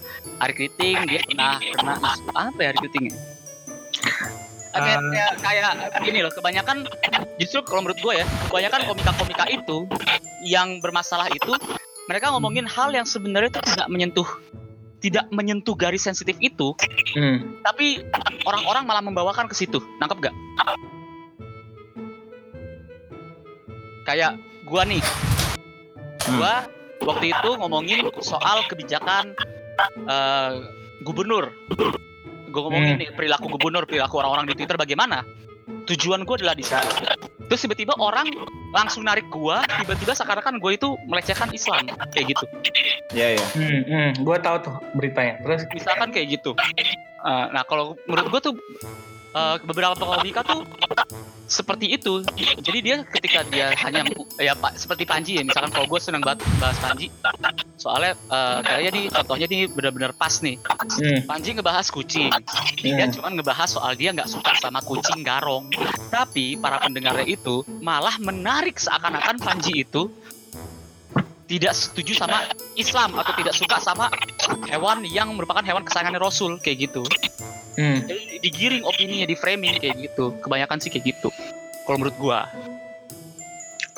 Ari 0.42 0.54
Kriting 0.56 0.96
dia 1.06 1.22
pernah 1.26 1.62
pernah 1.62 1.96
apa 2.34 2.58
ya 2.58 2.68
Ari 2.74 2.78
Kriting 2.86 3.04
ya 3.14 3.39
kayak, 4.80 5.00
kayak 5.40 5.72
kayak 5.92 6.02
gini 6.04 6.18
loh 6.24 6.32
kebanyakan 6.32 6.76
justru 7.36 7.60
kalau 7.64 7.84
menurut 7.84 8.00
gue 8.00 8.14
ya 8.22 8.26
kebanyakan 8.48 8.80
komika-komika 8.88 9.44
itu 9.52 9.78
yang 10.44 10.80
bermasalah 10.80 11.28
itu 11.32 11.52
mereka 12.08 12.32
ngomongin 12.32 12.66
hal 12.66 12.90
yang 12.90 13.06
sebenarnya 13.06 13.52
itu 13.52 13.60
tidak 13.62 13.88
menyentuh 13.92 14.28
tidak 15.00 15.24
menyentuh 15.32 15.72
garis 15.76 16.04
sensitif 16.04 16.36
itu 16.40 16.76
Hmm. 17.10 17.58
tapi 17.66 18.06
orang-orang 18.46 18.86
malah 18.86 19.02
membawakan 19.02 19.50
ke 19.50 19.54
situ. 19.58 19.82
Nangkep 19.98 20.30
gak 20.30 20.34
kayak 24.06 24.38
gua 24.66 24.82
nih. 24.86 25.02
Hmm. 25.02 26.38
gua 26.38 26.54
waktu 27.02 27.34
itu 27.34 27.50
ngomongin 27.58 28.06
soal 28.22 28.62
kebijakan 28.70 29.34
eh, 30.06 30.52
gubernur 31.02 31.50
gua 32.50 32.68
ngomongin 32.68 32.98
Hmm. 32.98 33.02
nih 33.02 33.10
perilaku 33.14 33.46
gubernur 33.48 33.86
perilaku 33.86 34.18
orang-orang 34.18 34.50
di 34.50 34.54
twitter 34.54 34.74
bagaimana 34.74 35.22
tujuan 35.86 36.22
gua 36.22 36.36
adalah 36.36 36.54
di 36.54 36.66
sana 36.66 36.90
terus 37.46 37.60
tiba-tiba 37.62 37.94
orang 37.98 38.26
langsung 38.70 39.02
narik 39.02 39.26
gua 39.26 39.62
tiba-tiba 39.82 40.14
seakan-akan 40.14 40.58
gue 40.58 40.72
itu 40.74 40.88
melecehkan 41.06 41.50
Islam 41.50 41.86
kayak 42.10 42.34
gitu 42.34 42.44
Iya, 43.10 43.34
iya. 43.34 43.46
Hmm, 43.58 43.82
hmm. 43.82 44.10
Gue 44.22 44.38
tahu 44.38 44.56
tuh 44.62 44.74
beritanya. 44.94 45.42
Terus 45.42 45.66
misalkan 45.74 46.14
kayak 46.14 46.38
gitu. 46.38 46.54
Eh, 47.20 47.46
nah 47.50 47.66
kalau 47.66 47.98
menurut 48.06 48.30
gue 48.30 48.40
tuh 48.50 48.54
eh, 49.30 49.56
beberapa 49.66 49.98
komika 49.98 50.46
tuh 50.46 50.62
seperti 51.50 51.98
itu. 51.98 52.22
Jadi 52.62 52.78
dia 52.78 52.96
ketika 53.02 53.42
dia 53.50 53.74
hanya 53.74 54.06
ya 54.38 54.54
pak 54.54 54.78
seperti 54.78 55.02
Panji 55.02 55.32
ya. 55.36 55.42
Misalkan 55.42 55.74
kalau 55.74 55.86
gue 55.90 56.00
seneng 56.00 56.22
banget 56.22 56.46
bahas 56.62 56.78
Panji, 56.78 57.10
soalnya 57.74 58.14
eh, 58.14 58.58
kayaknya 58.62 58.90
nih 58.94 59.04
contohnya 59.10 59.46
nih 59.50 59.62
benar-benar 59.66 60.12
pas 60.14 60.34
nih. 60.38 60.56
hmm, 60.62 61.26
Panji 61.26 61.50
ngebahas 61.58 61.86
kucing. 61.90 62.30
Dia 62.78 63.06
hmm. 63.10 63.14
cuma 63.18 63.28
ngebahas 63.34 63.68
soal 63.68 63.98
dia 63.98 64.14
nggak 64.14 64.30
suka 64.30 64.54
sama 64.62 64.78
kucing 64.86 65.26
garong. 65.26 65.66
Tapi 66.08 66.54
para 66.56 66.78
pendengarnya 66.78 67.26
itu 67.26 67.66
malah 67.82 68.14
menarik 68.22 68.78
seakan-akan 68.78 69.42
Panji 69.42 69.82
itu 69.82 70.06
tidak 71.50 71.74
setuju 71.74 72.14
sama 72.14 72.46
Islam 72.78 73.10
atau 73.18 73.34
tidak 73.34 73.58
suka 73.58 73.82
sama 73.82 74.06
hewan 74.70 75.02
yang 75.02 75.34
merupakan 75.34 75.66
hewan 75.66 75.82
kesayangannya 75.82 76.22
Rasul 76.22 76.62
kayak 76.62 76.86
gitu. 76.86 77.02
hmm. 77.74 78.06
Jadi 78.06 78.38
digiring 78.38 78.86
opininya, 78.86 79.26
di 79.26 79.34
framing 79.34 79.82
kayak 79.82 79.98
gitu. 79.98 80.30
Kebanyakan 80.46 80.78
sih 80.78 80.94
kayak 80.94 81.10
gitu. 81.10 81.34
Kalau 81.82 81.96
menurut 81.98 82.16
gua. 82.22 82.46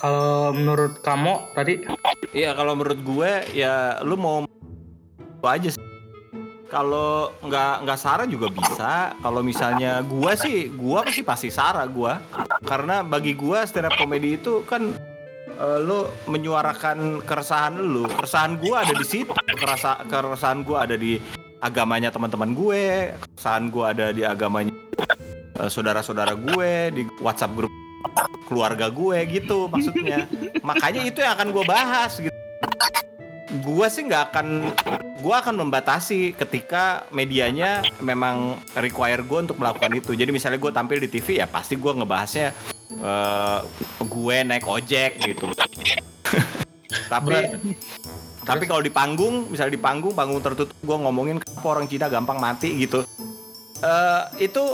Kalau 0.01 0.51
menurut 0.57 0.99
kamu 1.05 1.53
tadi 1.53 1.85
Iya, 2.33 2.57
kalau 2.57 2.73
menurut 2.73 3.01
gue 3.05 3.31
ya 3.53 4.01
lu 4.01 4.17
mau 4.17 4.49
lu 4.49 5.47
aja 5.47 5.69
sih. 5.77 5.83
kalau 6.73 7.37
nggak 7.45 7.85
nggak 7.85 7.99
Sarah 8.01 8.25
juga 8.25 8.49
bisa. 8.49 9.13
Kalau 9.21 9.45
misalnya 9.45 10.01
gua 10.01 10.33
sih, 10.33 10.73
gua 10.73 11.05
pasti 11.05 11.21
pasti 11.21 11.49
Sarah 11.53 11.85
gua. 11.85 12.17
Karena 12.65 13.05
bagi 13.05 13.37
gua 13.37 13.69
stand 13.69 13.93
up 13.93 13.95
comedy 14.01 14.41
itu 14.41 14.65
kan 14.65 14.97
eh, 15.63 15.79
lo 15.79 16.11
menyuarakan 16.27 17.23
keresahan 17.23 17.79
lu. 17.79 18.11
Keresahan 18.11 18.59
gua 18.59 18.83
ada 18.83 18.95
di 18.99 19.07
situ. 19.07 19.31
Kerasa 19.31 20.03
keresahan 20.11 20.67
gua 20.67 20.85
ada 20.85 20.99
di 20.99 21.23
agamanya 21.63 22.11
teman-teman 22.11 22.51
gue. 22.53 23.15
Keresahan 23.39 23.71
gua 23.71 23.95
ada 23.95 24.11
di 24.11 24.27
agamanya 24.27 24.75
eh, 25.63 25.71
saudara-saudara 25.71 26.35
gue 26.35 26.73
di 26.91 27.03
WhatsApp 27.23 27.55
grup 27.55 27.73
keluarga 28.51 28.91
gue 28.93 29.19
gitu 29.31 29.71
maksudnya. 29.71 30.29
Makanya 30.61 31.09
itu 31.09 31.25
yang 31.25 31.39
akan 31.39 31.49
gue 31.55 31.65
bahas 31.65 32.13
gitu. 32.21 32.35
Gue 33.65 33.87
sih 33.89 34.05
nggak 34.05 34.33
akan 34.33 34.47
gue 35.23 35.35
akan 35.35 35.55
membatasi 35.61 36.35
ketika 36.37 37.07
medianya 37.15 37.85
memang 38.03 38.59
require 38.77 39.23
gue 39.25 39.39
untuk 39.49 39.57
melakukan 39.57 39.93
itu. 39.97 40.13
Jadi 40.13 40.29
misalnya 40.35 40.61
gue 40.61 40.73
tampil 40.73 40.99
di 41.01 41.09
TV 41.09 41.41
ya 41.41 41.47
pasti 41.49 41.79
gue 41.79 41.93
ngebahasnya 41.95 42.53
eh, 43.01 43.59
gue 44.03 44.37
naik 44.45 44.67
ojek 44.67 45.23
gitu. 45.23 45.49
tapi 47.13 47.57
tapi 48.43 48.65
kalau 48.67 48.83
di 48.83 48.91
panggung, 48.91 49.49
misalnya 49.49 49.79
di 49.79 49.83
panggung, 49.83 50.13
panggung 50.19 50.43
tertutup, 50.43 50.75
gue 50.75 50.97
ngomongin 50.99 51.39
kenapa 51.39 51.67
orang 51.79 51.87
Cina 51.87 52.11
gampang 52.11 52.43
mati 52.43 52.75
gitu. 52.75 53.07
Eh 53.81 54.51
itu 54.51 54.65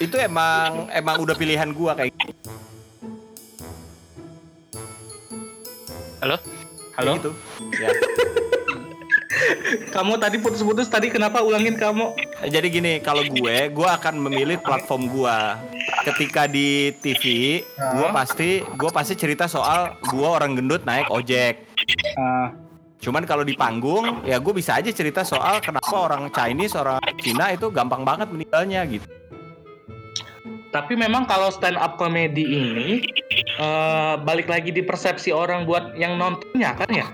itu 0.00 0.16
emang 0.16 0.88
emang 0.90 1.16
udah 1.20 1.36
pilihan 1.36 1.70
gue 1.70 1.92
kayak 1.92 2.14
Halo? 6.24 6.40
Halo? 6.96 7.12
gitu. 7.20 7.32
Ya. 7.76 7.92
Kamu 9.94 10.16
tadi 10.16 10.40
putus-putus 10.40 10.88
tadi 10.88 11.12
kenapa 11.12 11.44
ulangin 11.44 11.76
kamu? 11.76 12.16
Jadi 12.48 12.66
gini, 12.72 12.92
kalau 13.04 13.20
gue, 13.26 13.56
gue 13.68 13.88
akan 13.88 14.24
memilih 14.24 14.56
platform 14.62 15.12
gue. 15.12 15.36
Ketika 16.04 16.44
di 16.44 16.92
TV, 17.00 17.24
gue 17.64 18.08
pasti, 18.12 18.60
gue 18.60 18.90
pasti 18.92 19.16
cerita 19.16 19.48
soal 19.48 19.96
gue 20.04 20.28
orang 20.28 20.52
gendut 20.52 20.84
naik 20.84 21.08
ojek. 21.08 21.64
Ah, 22.20 22.52
Cuman 23.00 23.28
kalau 23.28 23.44
di 23.44 23.52
panggung, 23.52 24.24
ya 24.24 24.40
gue 24.40 24.52
bisa 24.56 24.80
aja 24.80 24.88
cerita 24.88 25.20
soal 25.24 25.60
kenapa 25.60 25.92
orang 25.92 26.32
Chinese, 26.32 26.72
orang 26.72 27.00
Cina 27.20 27.52
itu 27.52 27.68
gampang 27.68 28.00
banget 28.00 28.32
meninggalnya 28.32 28.84
gitu. 28.88 29.04
tapi 30.74 30.98
memang 30.98 31.22
kalau 31.22 31.54
stand 31.54 31.78
up 31.78 31.94
comedy 32.02 32.42
ini 32.42 32.98
eh, 33.62 34.14
balik 34.26 34.50
lagi 34.50 34.74
di 34.74 34.82
persepsi 34.82 35.30
orang 35.30 35.70
buat 35.70 35.94
yang 35.94 36.18
nontonnya 36.18 36.74
kan 36.74 36.90
ya. 36.90 37.06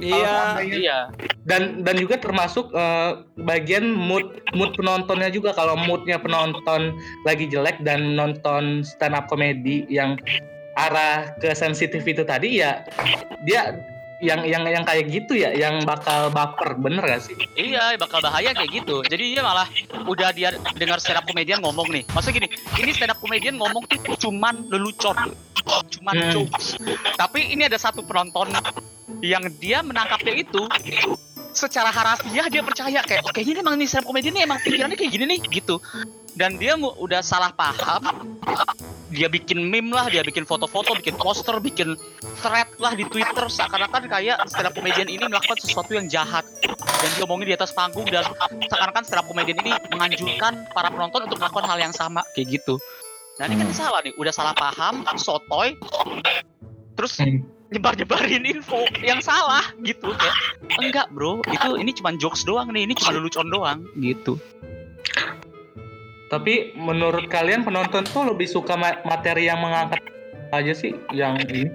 Iya, 0.00 0.60
Iya. 0.60 0.98
Dan 1.44 1.84
dan 1.84 1.96
juga 1.96 2.16
termasuk 2.16 2.72
eh, 2.72 3.10
bagian 3.40 3.88
mood 3.88 4.24
mood 4.52 4.72
penontonnya 4.76 5.28
juga 5.28 5.52
kalau 5.52 5.76
moodnya 5.76 6.16
penonton 6.16 6.96
lagi 7.24 7.46
jelek 7.46 7.80
dan 7.84 8.16
nonton 8.16 8.80
stand 8.80 9.16
up 9.16 9.28
comedy 9.28 9.84
yang 9.88 10.16
arah 10.76 11.34
ke 11.36 11.52
sensitif 11.52 12.00
itu 12.02 12.22
tadi 12.22 12.62
ya 12.62 12.84
dia 13.44 13.74
yang 14.20 14.44
yang 14.44 14.68
yang 14.68 14.84
kayak 14.84 15.08
gitu 15.08 15.32
ya 15.32 15.48
yang 15.56 15.80
bakal 15.88 16.28
baper 16.28 16.76
bener 16.76 17.00
gak 17.00 17.24
sih? 17.24 17.32
Iya, 17.56 17.96
bakal 17.96 18.20
bahaya 18.20 18.52
kayak 18.52 18.68
gitu. 18.68 19.00
Jadi 19.08 19.32
dia 19.32 19.40
malah 19.40 19.64
udah 20.04 20.28
dia 20.36 20.52
dengar 20.76 21.00
stand 21.00 21.16
up 21.16 21.24
comedian 21.24 21.64
ngomong 21.64 21.88
nih. 21.88 22.04
Maksudnya 22.12 22.44
gini, 22.44 22.48
ini 22.84 22.90
stand 22.92 23.16
up 23.16 23.18
comedian 23.18 23.56
ngomong 23.56 23.80
tuh 23.88 23.96
cuman 24.20 24.68
lelucon, 24.68 25.16
cuman 25.64 26.14
Hmm. 26.20 26.32
jokes. 26.36 26.76
Tapi 27.16 27.48
ini 27.48 27.64
ada 27.64 27.80
satu 27.80 28.04
penonton 28.04 28.52
yang 29.18 29.44
dia 29.58 29.82
menangkapnya 29.82 30.34
itu 30.38 30.64
secara 31.50 31.90
harafiah 31.90 32.46
dia 32.46 32.62
percaya 32.62 33.02
kayak 33.02 33.26
oke 33.26 33.42
ini 33.42 33.58
emang 33.58 33.74
nih 33.74 33.90
stand 33.90 34.06
comedian 34.06 34.38
ini 34.38 34.46
emang 34.46 34.62
pikirannya 34.62 34.94
kayak 34.94 35.10
gini 35.10 35.24
nih 35.36 35.40
gitu. 35.50 35.82
Dan 36.38 36.56
dia 36.62 36.78
udah 36.78 37.20
salah 37.26 37.50
paham. 37.50 38.06
Dia 39.10 39.26
bikin 39.26 39.66
meme 39.66 39.90
lah, 39.90 40.06
dia 40.06 40.22
bikin 40.22 40.46
foto-foto, 40.46 40.94
bikin 40.94 41.18
poster, 41.18 41.58
bikin 41.58 41.98
thread 42.38 42.70
lah 42.78 42.94
di 42.94 43.02
Twitter 43.10 43.50
seakan-akan 43.50 44.06
kayak 44.06 44.38
stand 44.46 44.70
up 44.70 44.74
comedian 44.78 45.10
ini 45.10 45.26
melakukan 45.26 45.58
sesuatu 45.58 45.98
yang 45.98 46.06
jahat 46.06 46.46
dan 46.62 47.10
diomongin 47.18 47.50
di 47.50 47.54
atas 47.58 47.74
panggung 47.74 48.06
dan 48.06 48.22
seakan-akan 48.70 49.02
stand 49.02 49.18
up 49.18 49.26
comedian 49.26 49.58
ini 49.66 49.74
menganjurkan 49.90 50.70
para 50.70 50.94
penonton 50.94 51.26
untuk 51.26 51.42
melakukan 51.42 51.66
hal 51.66 51.78
yang 51.82 51.90
sama 51.90 52.22
kayak 52.38 52.62
gitu. 52.62 52.78
Nah 53.42 53.50
ini 53.50 53.58
kan 53.58 53.68
salah 53.74 54.00
nih, 54.06 54.14
udah 54.14 54.30
salah 54.30 54.54
paham, 54.54 55.02
sotoy, 55.18 55.74
terus 56.94 57.18
Hmm. 57.18 57.59
Nyebar-nyebarin 57.70 58.42
info 58.42 58.82
yang 58.98 59.22
salah 59.22 59.62
gitu 59.86 60.10
kayak 60.10 60.36
enggak 60.82 61.06
bro, 61.14 61.38
itu 61.46 61.70
ini 61.78 61.94
cuma 61.94 62.10
jokes 62.18 62.42
doang 62.42 62.74
nih, 62.74 62.82
ini 62.86 62.94
cuma 62.98 63.14
lelucon 63.14 63.46
doang 63.46 63.86
gitu. 63.98 64.34
Tapi 66.30 66.74
menurut 66.78 67.26
kalian 67.26 67.66
penonton 67.66 68.06
tuh 68.06 68.22
lebih 68.26 68.46
suka 68.46 68.78
ma- 68.78 69.02
materi 69.02 69.50
yang 69.50 69.58
mengangkat 69.62 70.02
aja 70.54 70.74
sih 70.74 70.94
yang 71.14 71.38
ini. 71.46 71.70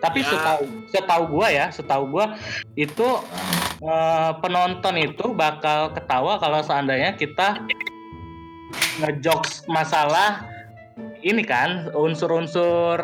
Tapi 0.00 0.24
Ya. 0.24 0.32
setahu 0.32 0.64
setahu 0.88 1.22
gua 1.28 1.46
ya, 1.52 1.66
setahu 1.68 2.04
gua 2.08 2.36
itu 2.76 3.08
eh, 3.80 4.30
penonton 4.40 4.96
itu 5.00 5.32
bakal 5.36 5.92
ketawa 5.92 6.36
kalau 6.40 6.60
seandainya 6.64 7.16
kita 7.16 7.60
ngejokes 9.00 9.64
masalah 9.68 10.44
ini 11.24 11.44
kan 11.44 11.88
unsur-unsur 11.92 13.00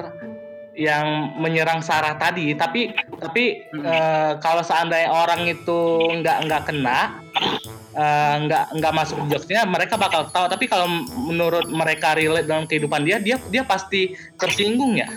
yang 0.77 1.33
menyerang 1.41 1.81
Sarah 1.81 2.15
tadi. 2.15 2.53
Tapi 2.53 2.93
tapi 3.17 3.65
Hmm. 3.73 3.83
eh, 3.83 4.33
kalau 4.39 4.61
seandainya 4.61 5.09
orang 5.09 5.49
itu 5.49 5.79
nggak 6.21 6.37
nggak 6.47 6.63
kena 6.69 7.19
eh, 7.97 8.35
nggak 8.45 8.65
nggak 8.77 8.93
masuk 8.93 9.17
jokesnya 9.27 9.65
mereka 9.65 9.97
bakal 9.97 10.29
tahu 10.29 10.47
tapi 10.53 10.69
kalau 10.69 10.85
menurut 11.17 11.65
mereka 11.73 12.13
relate 12.13 12.45
dalam 12.45 12.69
kehidupan 12.69 13.09
dia 13.09 13.17
dia 13.17 13.41
dia 13.49 13.65
pasti 13.65 14.13
tersinggung 14.37 15.01
ya 15.01 15.09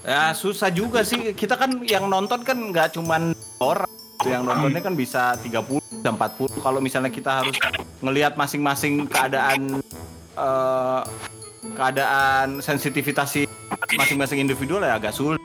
ya 0.00 0.32
susah 0.32 0.72
juga 0.72 1.04
sih. 1.04 1.36
Kita 1.36 1.54
kan 1.54 1.84
yang 1.84 2.08
nonton 2.08 2.40
kan 2.42 2.56
nggak 2.56 2.96
cuman 2.96 3.36
orang. 3.60 3.88
Yang 4.20 4.42
nontonnya 4.44 4.80
kan 4.84 4.94
bisa 4.96 5.32
30 5.40 5.80
dan 6.00 6.16
40. 6.16 6.60
Kalau 6.60 6.80
misalnya 6.80 7.08
kita 7.08 7.40
harus 7.40 7.56
ngelihat 8.00 8.36
masing-masing 8.36 9.08
keadaan 9.08 9.80
eh, 10.36 11.00
keadaan 11.80 12.60
sensitivitas 12.60 13.32
si 13.32 13.48
masing-masing 13.96 14.44
individu 14.44 14.76
ya 14.84 15.00
agak 15.00 15.16
sulit. 15.16 15.40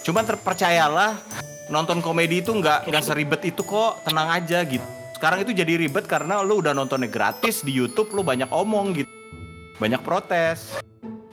Cuman 0.00 0.24
terpercayalah 0.24 1.20
nonton 1.68 2.00
komedi 2.00 2.40
itu 2.40 2.56
nggak 2.56 2.88
nggak 2.88 3.04
seribet 3.04 3.44
itu 3.44 3.60
kok, 3.60 4.00
tenang 4.08 4.32
aja 4.32 4.64
gitu. 4.64 4.82
Sekarang 5.20 5.44
itu 5.44 5.52
jadi 5.52 5.76
ribet 5.76 6.08
karena 6.08 6.40
lu 6.40 6.64
udah 6.64 6.72
nontonnya 6.72 7.12
gratis 7.12 7.60
di 7.60 7.76
YouTube, 7.76 8.16
lu 8.16 8.24
banyak 8.24 8.48
omong 8.48 8.96
gitu, 8.96 9.12
banyak 9.76 10.00
protes. 10.00 10.80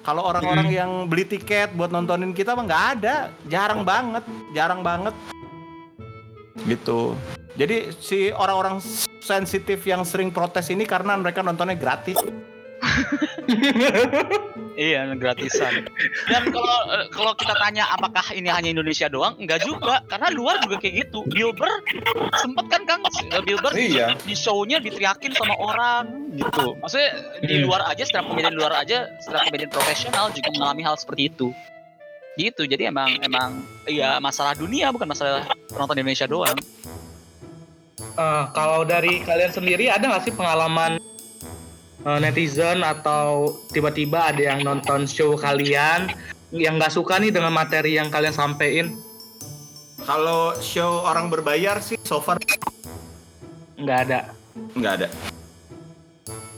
Kalau 0.03 0.27
orang-orang 0.27 0.67
yang 0.67 0.91
beli 1.07 1.23
tiket 1.23 1.71
buat 1.71 1.87
nontonin 1.87 2.35
kita 2.35 2.51
mah 2.55 2.67
nggak 2.67 2.85
ada, 2.99 3.15
jarang 3.47 3.87
banget, 3.87 4.23
jarang 4.51 4.83
banget. 4.83 5.15
Gitu. 6.67 7.15
Jadi 7.55 7.95
si 8.03 8.35
orang-orang 8.35 8.83
sensitif 9.23 9.79
yang 9.87 10.03
sering 10.03 10.31
protes 10.35 10.67
ini 10.67 10.83
karena 10.83 11.15
mereka 11.15 11.39
nontonnya 11.39 11.79
gratis. 11.79 12.19
Iya, 14.77 15.09
gratisan. 15.17 15.89
Dan 16.29 16.53
kalau 16.53 16.77
kalau 17.09 17.33
kita 17.33 17.57
tanya 17.57 17.89
apakah 17.89 18.21
ini 18.29 18.45
hanya 18.45 18.69
Indonesia 18.69 19.09
doang, 19.09 19.33
enggak 19.41 19.65
juga, 19.65 20.05
karena 20.05 20.29
luar 20.29 20.61
juga 20.61 20.77
kayak 20.77 21.09
gitu. 21.09 21.25
Bilber 21.25 21.81
sempet 22.37 22.65
kan 22.69 22.81
Kang 22.85 23.01
Eh, 23.27 23.41
Bilber 23.41 23.73
di- 23.73 23.97
Iya. 23.97 24.13
di 24.21 24.37
show-nya 24.37 24.77
diteriakin 24.77 25.33
sama 25.33 25.57
orang 25.57 26.29
gitu. 26.37 26.77
Maksudnya 26.77 27.09
di 27.41 27.53
Hmm. 27.57 27.63
luar 27.65 27.81
aja, 27.89 28.03
setelah 28.05 28.29
komedian 28.29 28.53
luar 28.53 28.73
aja, 28.77 29.09
setelah 29.17 29.41
komedian 29.49 29.71
profesional 29.73 30.29
juga 30.29 30.49
mengalami 30.53 30.81
hal 30.85 30.95
seperti 30.95 31.33
itu. 31.33 31.49
Gitu. 32.37 32.69
Jadi 32.69 32.85
emang 32.85 33.09
emang 33.17 33.65
iya 33.89 34.21
masalah 34.21 34.53
dunia 34.53 34.93
bukan 34.93 35.09
masalah 35.09 35.41
penonton 35.73 35.97
Indonesia 35.97 36.29
doang. 36.29 36.57
Eh, 37.97 38.43
kalau 38.53 38.85
dari 38.85 39.25
kalian 39.25 39.49
sendiri 39.49 39.89
ada 39.89 40.05
nggak 40.05 40.21
sih 40.21 40.33
pengalaman 40.37 41.01
eh, 42.05 42.19
netizen 42.21 42.85
atau 42.85 43.57
tiba-tiba 43.73 44.29
ada 44.33 44.41
yang 44.53 44.61
nonton 44.61 45.09
show 45.09 45.33
kalian 45.33 46.11
yang 46.53 46.79
nggak 46.79 46.93
suka 46.93 47.19
nih 47.19 47.33
dengan 47.33 47.51
materi 47.51 47.97
yang 47.97 48.07
kalian 48.13 48.35
sampein? 48.35 48.95
Kalau 50.07 50.55
show 50.63 51.03
orang 51.03 51.27
berbayar 51.27 51.81
sih 51.83 51.99
so 52.05 52.21
far 52.23 52.39
nggak 53.77 53.99
ada. 54.09 54.19
Nggak 54.77 54.93
ada. 55.03 55.07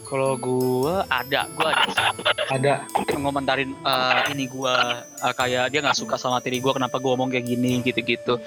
Kalau 0.10 0.34
gua 0.42 1.06
ada, 1.06 1.46
gua 1.54 1.70
ada 1.70 2.10
ada. 2.50 2.74
Ngomentarin 3.14 3.74
eh, 3.74 4.22
ini 4.34 4.50
gua 4.50 5.06
eh, 5.06 5.34
kayak 5.34 5.70
dia 5.70 5.80
nggak 5.86 5.98
suka 5.98 6.18
sama 6.18 6.42
materi 6.42 6.62
gua 6.62 6.74
kenapa 6.78 6.98
gua 6.98 7.14
ngomong 7.18 7.34
kayak 7.34 7.46
gini 7.46 7.82
gitu-gitu. 7.86 8.38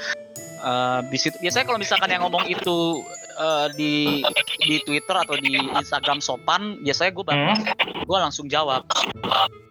Eh, 0.63 1.01
di 1.11 1.19
situ 1.19 1.35
biasanya 1.43 1.67
kalau 1.67 1.79
misalkan 1.83 2.11
yang 2.11 2.23
ngomong 2.23 2.47
itu 2.47 3.03
eh, 3.35 3.67
di 3.73 3.93
di 4.61 4.77
Twitter 4.81 5.17
atau 5.17 5.35
di 5.35 5.57
Instagram 5.57 6.19
sopan, 6.19 6.77
biasanya 6.81 7.11
gua 7.13 7.25
bak- 7.25 7.39
Hmm? 7.39 7.57
gua 8.05 8.19
langsung 8.23 8.47
jawab 8.47 8.85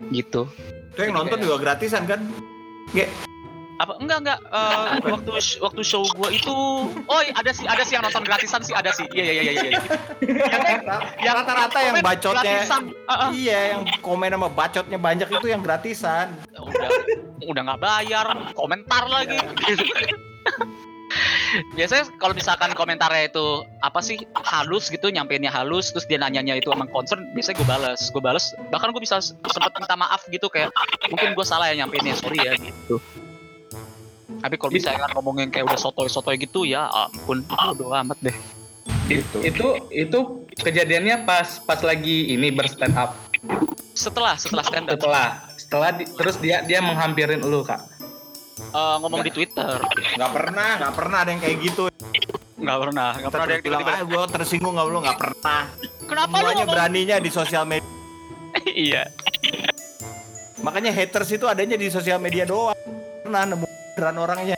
gitu. 0.10 0.50
Itu 0.92 1.00
yang 1.02 1.16
nonton 1.16 1.40
juga 1.40 1.58
gratisan 1.58 2.04
kan? 2.04 2.20
Nggak. 2.92 3.10
apa 3.80 3.98
enggak 3.98 4.18
enggak 4.22 4.40
eh, 4.46 4.90
waktu 5.10 5.32
waktu 5.58 5.82
show 5.82 6.06
gua 6.14 6.30
itu 6.30 6.54
oh 7.02 7.18
ada 7.34 7.50
sih 7.50 7.66
ada 7.66 7.82
sih 7.82 7.98
yang 7.98 8.06
nonton 8.06 8.22
gratisan 8.22 8.62
sih 8.62 8.78
ada 8.78 8.94
sih 8.94 9.10
iya 9.10 9.26
iya 9.26 9.34
iya 9.34 9.52
iya 9.52 9.64
iya. 9.74 9.82
yang 11.18 11.34
rata-rata 11.34 11.82
yang 11.82 11.98
komen 11.98 12.06
bacotnya 12.06 12.46
gratisan. 12.62 12.82
Ah, 13.10 13.14
ah. 13.18 13.30
iya 13.34 13.74
yang 13.74 13.82
komen 13.98 14.30
sama 14.30 14.54
bacotnya 14.54 15.02
banyak 15.02 15.26
itu 15.28 15.48
yang 15.50 15.66
gratisan 15.66 16.30
udah 16.54 16.90
udah 17.42 17.62
nggak 17.66 17.82
bayar 17.82 18.26
komentar 18.54 19.02
lagi 19.10 19.42
biasanya 21.74 22.08
kalau 22.16 22.32
misalkan 22.32 22.72
komentarnya 22.72 23.28
itu 23.28 23.46
apa 23.80 24.00
sih 24.00 24.18
halus 24.38 24.88
gitu 24.88 25.08
nyampeinnya 25.08 25.50
halus 25.50 25.90
terus 25.90 26.06
dia 26.06 26.18
nanyanya 26.18 26.56
itu 26.56 26.68
emang 26.68 26.88
concern 26.88 27.24
biasanya 27.32 27.58
gue 27.58 27.68
balas 27.68 28.00
gue 28.08 28.20
balas 28.20 28.44
bahkan 28.68 28.90
gue 28.90 29.00
bisa 29.00 29.20
sempat 29.22 29.72
minta 29.74 29.96
maaf 29.96 30.24
gitu 30.26 30.48
kayak 30.48 30.72
mungkin 31.08 31.34
gue 31.34 31.44
salah 31.44 31.68
ya 31.68 31.78
nyampeinnya 31.78 32.16
sorry 32.16 32.40
ya 32.40 32.54
gitu 32.56 32.98
tapi 34.40 34.56
kalau 34.56 34.72
misalnya 34.72 35.06
ngomongin 35.12 35.48
kayak 35.48 35.68
udah 35.68 35.78
sotoy 35.78 36.08
sotoy 36.08 36.36
gitu 36.36 36.64
ya 36.64 36.88
ampun 36.88 37.44
udah 37.44 38.02
amat 38.02 38.18
deh 38.22 38.36
gitu 39.06 39.38
Itu 39.44 39.68
itu 39.92 40.20
kejadiannya 40.56 41.24
pas 41.24 41.60
pas 41.60 41.80
lagi 41.82 42.32
ini 42.32 42.48
berstand 42.50 42.96
up. 42.96 43.12
setelah 43.92 44.40
setelah 44.40 44.64
stand 44.64 44.88
up 44.88 44.96
Setelah 44.96 45.28
setelah 45.54 45.90
di- 45.92 46.08
terus 46.10 46.40
dia 46.40 46.64
dia 46.64 46.80
menghampirin 46.80 47.44
lu 47.44 47.60
kak. 47.62 47.91
Eh, 48.70 48.96
ngomong 49.02 49.22
di 49.26 49.32
twitter. 49.34 49.78
Nggak 50.18 50.32
pernah 50.32 50.70
nggak 50.78 50.94
pernah 50.94 51.18
ada 51.26 51.30
yang 51.34 51.42
kayak 51.42 51.58
gitu. 51.66 51.84
Nggak 52.62 52.78
pernah 52.78 53.10
nggak 53.18 53.32
pernah 53.34 53.46
ada 53.50 53.54
yang 53.58 53.66
bilang 53.66 53.82
ah 53.90 54.02
gue 54.06 54.24
tersinggung 54.30 54.74
nggak 54.78 54.88
lu 54.88 55.00
nggak 55.02 55.20
pernah. 55.20 55.62
Kenapa 56.06 56.34
lu 56.34 56.38
semuanya 56.38 56.64
ngomong? 56.64 56.74
beraninya 56.76 57.18
di 57.18 57.30
sosial 57.34 57.64
media 57.66 57.90
iya. 58.70 59.04
Makanya 60.62 60.94
haters 60.94 61.30
itu 61.34 61.50
adanya 61.50 61.74
di 61.74 61.90
sosial 61.90 62.22
media 62.22 62.46
doang. 62.46 62.78
Pernah 63.26 63.50
nemu 63.50 63.66
beneran 63.66 64.18
orangnya. 64.22 64.58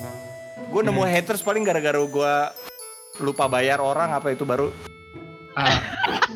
Gue 0.67 0.81
nemu 0.83 0.99
Hmm. 0.99 1.13
haters 1.13 1.45
paling 1.45 1.63
gara-gara 1.63 1.95
gue 1.95 2.33
lupa 3.21 3.45
bayar 3.47 3.79
orang 3.79 4.11
apa 4.11 4.33
itu 4.33 4.43
baru. 4.43 4.73
Ah, 5.53 5.79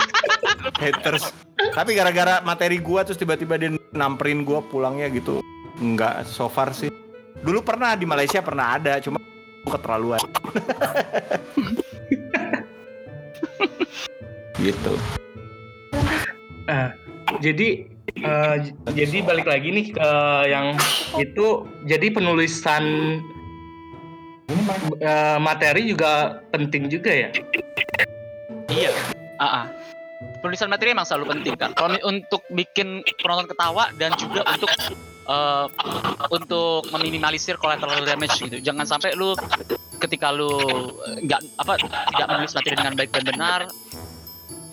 haters. 0.84 1.34
Tapi 1.74 1.98
gara-gara 1.98 2.38
materi 2.46 2.78
gua 2.78 3.02
terus 3.02 3.18
tiba-tiba 3.18 3.58
dia 3.58 3.74
namperin 3.94 4.46
gua 4.46 4.62
pulangnya 4.62 5.10
gitu. 5.10 5.42
Nggak 5.82 6.30
so 6.30 6.46
far 6.50 6.74
sih 6.74 6.90
dulu 7.44 7.60
pernah 7.62 7.94
di 7.94 8.06
Malaysia 8.06 8.42
pernah 8.42 8.78
ada 8.80 8.98
cuma 9.02 9.20
keterlaluan 9.68 10.22
gitu 14.64 14.94
eh, 16.68 16.90
jadi 17.44 17.68
eh, 18.18 18.56
j- 18.64 18.76
jadi 18.96 19.18
balik 19.22 19.46
lagi 19.46 19.70
nih 19.70 19.86
ke 19.94 20.10
yang 20.50 20.74
itu 21.22 21.68
jadi 21.86 22.08
penulisan 22.10 22.84
eh, 25.04 25.38
materi 25.38 25.92
juga 25.92 26.42
penting 26.56 26.88
juga 26.90 27.12
ya. 27.12 27.30
Iya. 28.72 28.92
Ah, 29.38 29.64
ah. 29.64 29.66
Penulisan 30.42 30.70
materi 30.72 30.94
emang 30.98 31.06
selalu 31.06 31.38
penting 31.38 31.54
kan. 31.60 31.72
Kalau 31.78 31.94
untuk 32.06 32.42
bikin 32.50 33.06
penonton 33.22 33.46
ketawa 33.46 33.94
dan 34.02 34.14
juga 34.18 34.42
untuk 34.50 34.70
eh, 35.28 35.66
untuk 36.32 36.88
meminimalisir 36.90 37.60
collateral 37.60 38.02
damage 38.04 38.40
gitu. 38.40 38.58
Jangan 38.64 38.88
sampai 38.88 39.14
lu 39.14 39.36
ketika 40.00 40.32
lu 40.32 40.50
eh, 41.06 41.24
nggak 41.26 41.40
apa 41.60 41.74
tidak 41.84 42.28
menulis 42.32 42.54
materi 42.54 42.76
dengan 42.76 42.94
baik 42.96 43.10
dan 43.12 43.24
benar 43.28 43.62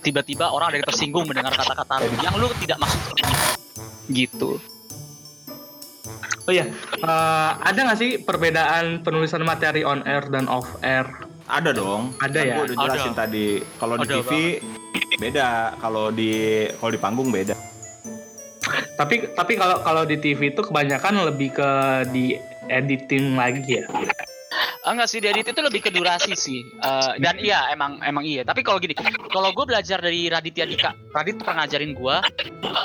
tiba-tiba 0.04 0.52
orang 0.52 0.68
ada 0.68 0.76
yang 0.80 0.88
tersinggung 0.88 1.24
mendengar 1.24 1.52
kata-kata 1.56 2.04
lu 2.04 2.12
yang 2.20 2.34
lu 2.36 2.48
tidak 2.60 2.76
maksud 2.76 3.00
seperti 3.02 3.22
itu. 3.24 3.32
gitu. 4.12 4.50
Oh 6.44 6.52
iya, 6.52 6.68
eh, 6.92 7.50
ada 7.56 7.78
nggak 7.88 7.98
sih 7.98 8.10
perbedaan 8.20 9.00
penulisan 9.00 9.40
materi 9.48 9.80
on 9.80 10.04
air 10.04 10.28
dan 10.28 10.44
off 10.44 10.68
air? 10.84 11.08
ada 11.44 11.76
dong 11.76 12.16
Ada 12.24 12.40
Kan 12.40 12.48
ya? 12.48 12.54
gua 12.56 12.64
udah 12.64 12.76
jelasin 12.88 13.12
Ada. 13.12 13.20
tadi 13.28 13.46
kalau 13.76 13.94
di 14.00 14.06
TV 14.08 14.30
beda 15.20 15.48
kalau 15.76 16.08
di 16.08 16.32
kalau 16.80 16.90
di 16.90 17.00
panggung 17.00 17.28
beda 17.28 17.52
Tapi 18.94 19.34
tapi 19.34 19.52
kalau 19.58 19.82
kalau 19.82 20.02
di 20.06 20.16
TV 20.16 20.54
itu 20.54 20.62
kebanyakan 20.62 21.26
lebih 21.34 21.54
ke 21.54 21.70
di 22.14 22.38
editing 22.68 23.34
lagi 23.36 23.82
ya. 23.82 23.86
Enggak 24.84 25.08
sih, 25.08 25.18
di 25.18 25.32
edit 25.32 25.48
itu 25.48 25.60
lebih 25.64 25.80
ke 25.80 25.88
durasi 25.88 26.36
sih. 26.36 26.60
Eh, 26.60 27.12
dan 27.24 27.40
iya, 27.40 27.72
emang 27.72 28.04
emang 28.04 28.20
iya. 28.20 28.44
Tapi 28.44 28.60
kalau 28.60 28.76
gini, 28.76 28.92
kalau 29.32 29.48
gue 29.56 29.64
belajar 29.64 29.96
dari 29.96 30.28
Raditya 30.28 30.68
Dika, 30.68 30.92
Radit 31.16 31.40
pernah 31.40 31.64
ngajarin 31.64 31.96
gue, 31.96 32.16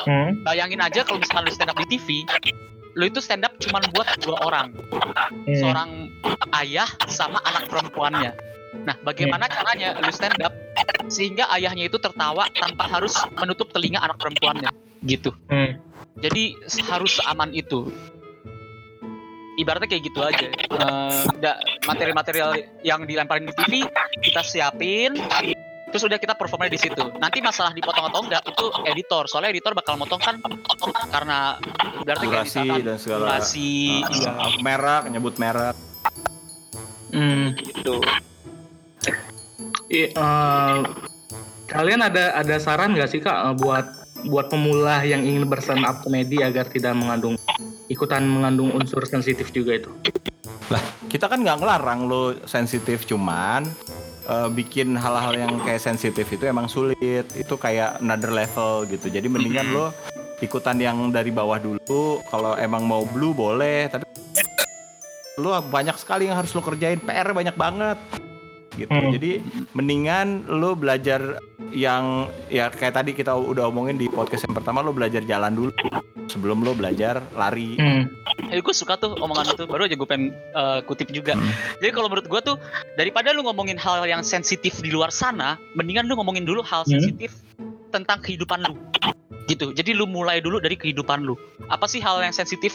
Hmm. 0.07 0.39
bayangin 0.47 0.79
aja 0.79 1.03
kalau 1.03 1.19
misalkan 1.19 1.43
lu 1.45 1.51
stand 1.51 1.75
up 1.75 1.77
di 1.83 1.99
TV, 1.99 2.23
lu 2.95 3.03
itu 3.03 3.19
stand 3.19 3.43
up 3.43 3.51
cuma 3.59 3.83
buat 3.91 4.07
dua 4.23 4.39
orang, 4.47 4.71
Hmm. 5.43 5.59
seorang 5.59 5.89
ayah 6.63 6.87
sama 7.11 7.43
anak 7.43 7.67
perempuannya. 7.67 8.31
Nah, 8.87 8.95
bagaimana 9.03 9.51
caranya 9.51 9.99
lu 9.99 10.11
stand 10.15 10.39
up 10.39 10.55
sehingga 11.11 11.51
ayahnya 11.51 11.91
itu 11.91 11.99
tertawa 11.99 12.47
tanpa 12.55 12.87
harus 12.87 13.11
menutup 13.35 13.75
telinga 13.75 13.99
anak 13.99 14.15
perempuannya, 14.23 14.71
gitu. 15.01 15.31
Hmm. 15.47 15.79
Jadi 16.19 16.55
harus 16.85 17.15
seaman 17.15 17.51
itu. 17.51 17.87
Ibaratnya 19.55 19.87
kayak 19.87 20.03
gitu 20.07 20.19
aja. 20.23 20.47
Eh, 20.47 21.23
da- 21.37 21.59
material-material 21.83 22.55
yang 22.79 23.03
dilemparin 23.03 23.43
di 23.43 23.53
TV 23.55 23.73
kita 24.23 24.39
siapin, 24.39 25.19
terus 25.91 25.99
udah 25.99 26.15
kita 26.15 26.31
performnya 26.31 26.71
di 26.71 26.79
situ. 26.79 27.03
Nanti 27.19 27.43
masalah 27.43 27.75
dipotong 27.75 28.07
atau 28.07 28.23
enggak 28.23 28.43
itu 28.45 28.65
editor. 28.87 29.27
Soalnya 29.27 29.51
editor 29.51 29.75
bakal 29.75 29.99
motong 29.99 30.23
kan 30.23 30.39
karena 31.11 31.59
berarti 32.07 32.25
kayak 32.25 32.47
durasi 32.47 32.59
misalkan 32.63 32.87
dan 32.87 32.97
segala 32.97 33.19
durasi 33.27 33.69
Ah, 33.99 34.11
iya, 34.15 34.31
merek 34.63 35.03
nyebut 35.11 35.35
merek 35.35 35.75
Hmm. 37.09 37.51
gitu. 37.57 37.99
I- 39.89 40.13
eh, 40.13 40.77
kalian 41.67 41.99
ada 41.99 42.37
ada 42.37 42.55
saran 42.61 42.95
nggak 42.95 43.09
sih 43.09 43.19
kak 43.19 43.33
eh, 43.33 43.55
buat 43.57 43.85
buat 44.27 44.51
pemula 44.51 45.05
yang 45.07 45.23
ingin 45.23 45.47
berstand 45.47 45.87
up 45.87 46.03
komedi 46.03 46.43
agar 46.43 46.67
tidak 46.67 46.97
mengandung 46.97 47.39
ikutan 47.87 48.27
mengandung 48.27 48.75
unsur 48.75 49.05
sensitif 49.07 49.53
juga 49.55 49.79
itu? 49.79 49.91
kita 51.09 51.25
kan 51.25 51.41
nggak 51.41 51.57
ngelarang 51.59 52.05
lo 52.05 52.37
sensitif 52.45 53.09
cuman 53.09 53.65
eh, 54.29 54.49
bikin 54.53 54.93
hal-hal 54.93 55.33
yang 55.33 55.53
kayak 55.65 55.81
sensitif 55.81 56.29
itu 56.29 56.45
emang 56.45 56.69
sulit. 56.69 57.25
Itu 57.33 57.57
kayak 57.57 57.99
another 57.99 58.29
level 58.29 58.85
gitu. 58.85 59.09
Jadi 59.09 59.25
mendingan 59.25 59.67
lo 59.73 59.89
ikutan 60.39 60.77
yang 60.77 61.09
dari 61.09 61.33
bawah 61.33 61.57
dulu. 61.57 62.21
Kalau 62.29 62.53
emang 62.55 62.85
mau 62.85 63.03
blue 63.09 63.33
boleh. 63.33 63.89
Tapi 63.89 64.05
lo 65.41 65.57
banyak 65.65 65.97
sekali 65.97 66.29
yang 66.29 66.37
harus 66.37 66.53
lo 66.53 66.61
kerjain. 66.61 67.01
PR 67.01 67.33
banyak 67.33 67.57
banget 67.57 67.97
gitu 68.79 68.89
Hmm. 68.89 69.11
jadi 69.11 69.43
mendingan 69.73 70.27
lo 70.47 70.73
belajar 70.73 71.37
yang 71.69 72.27
ya 72.47 72.67
kayak 72.67 72.95
tadi 72.95 73.11
kita 73.11 73.31
udah 73.31 73.67
omongin 73.67 73.95
di 73.95 74.07
podcast 74.07 74.47
yang 74.47 74.55
pertama 74.55 74.79
lo 74.79 74.89
belajar 74.89 75.21
jalan 75.21 75.53
dulu 75.53 75.71
sebelum 76.25 76.61
lo 76.61 76.73
belajar 76.73 77.21
lari 77.33 77.75
Hmm. 77.75 78.07
Eh, 78.49 78.63
gue 78.63 78.73
suka 78.73 78.97
tuh 78.97 79.13
omongan 79.13 79.53
itu. 79.53 79.63
Baru 79.67 79.85
aja 79.85 79.93
gue 79.93 80.09
pengen 80.09 80.31
eh, 80.31 80.79
kutip 80.81 81.13
juga. 81.13 81.37
Hmm. 81.37 81.53
Jadi 81.77 81.91
kalau 81.91 82.09
menurut 82.09 82.25
gue 82.25 82.41
tuh 82.41 82.55
daripada 82.95 83.29
lu 83.29 83.45
ngomongin 83.45 83.77
hal 83.77 84.01
yang 84.03 84.25
sensitif 84.25 84.81
di 84.81 84.89
luar 84.89 85.13
sana, 85.13 85.53
mendingan 85.75 86.09
lu 86.09 86.17
ngomongin 86.17 86.49
dulu 86.49 86.65
hal 86.65 86.81
Hmm. 86.87 86.97
sensitif 86.97 87.29
tentang 87.91 88.17
kehidupan 88.19 88.65
lu. 88.65 88.73
Gitu. 89.45 89.69
Jadi 89.73 89.93
lu 89.93 90.05
mulai 90.05 90.41
dulu 90.41 90.57
dari 90.57 90.73
kehidupan 90.73 91.25
lu. 91.25 91.37
Apa 91.67 91.85
sih 91.85 92.01
hal 92.01 92.21
yang 92.21 92.33
sensitif 92.33 92.73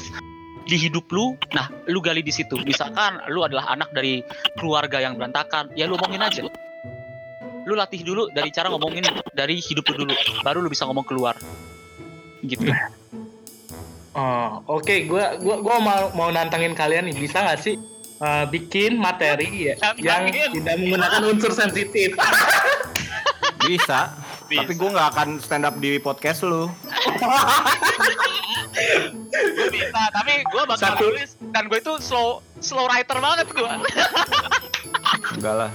di 0.65 0.77
hidup 0.81 1.07
lu? 1.13 1.37
Nah, 1.53 1.69
lu 1.89 2.01
gali 2.01 2.25
di 2.25 2.33
situ. 2.33 2.57
Misalkan 2.65 3.21
lu 3.29 3.45
adalah 3.45 3.73
anak 3.73 3.93
dari 3.93 4.25
keluarga 4.57 5.01
yang 5.01 5.17
berantakan, 5.21 5.71
ya 5.77 5.85
lu 5.85 5.97
omongin 6.01 6.25
aja. 6.25 6.43
Lu 7.65 7.73
latih 7.77 8.05
dulu 8.05 8.29
dari 8.33 8.53
cara 8.53 8.69
ngomongin 8.69 9.05
dari 9.33 9.57
hidup 9.61 9.89
lu 9.93 10.05
dulu, 10.05 10.15
baru 10.45 10.61
lu 10.61 10.69
bisa 10.69 10.85
ngomong 10.85 11.05
keluar. 11.05 11.37
Gitu. 12.45 12.69
Oh, 14.15 14.63
oke, 14.71 15.11
gua 15.11 15.35
gua 15.43 15.59
gua 15.59 15.77
mau 15.83 16.03
mau 16.15 16.29
nantangin 16.31 16.77
kalian 16.77 17.11
nih, 17.11 17.17
bisa 17.19 17.43
nggak 17.43 17.59
sih 17.59 17.75
eh, 18.23 18.45
bikin 18.47 18.95
materi 18.95 19.73
ya 19.73 19.75
yang 19.99 20.31
tidak 20.31 20.75
menggunakan 20.79 21.21
unsur 21.27 21.51
sensitif? 21.51 22.15
bisa, 23.65 24.15
Bisa. 24.47 24.61
tapi 24.63 24.73
gue 24.77 24.91
nggak 24.93 25.09
akan 25.17 25.29
stand 25.41 25.65
up 25.65 25.75
di 25.81 25.97
podcast 25.99 26.45
lu 26.45 26.69
gue 29.35 29.69
bisa 29.71 30.03
tapi 30.11 30.33
gue 30.43 30.63
bakal 30.65 30.95
Satu. 30.95 31.03
tulis 31.05 31.31
dan 31.51 31.69
gue 31.69 31.79
itu 31.79 31.93
slow 32.01 32.29
slow 32.59 32.87
writer 32.87 33.19
banget 33.19 33.47
gue 33.51 33.69
Enggak 35.35 35.55
lah, 35.57 35.71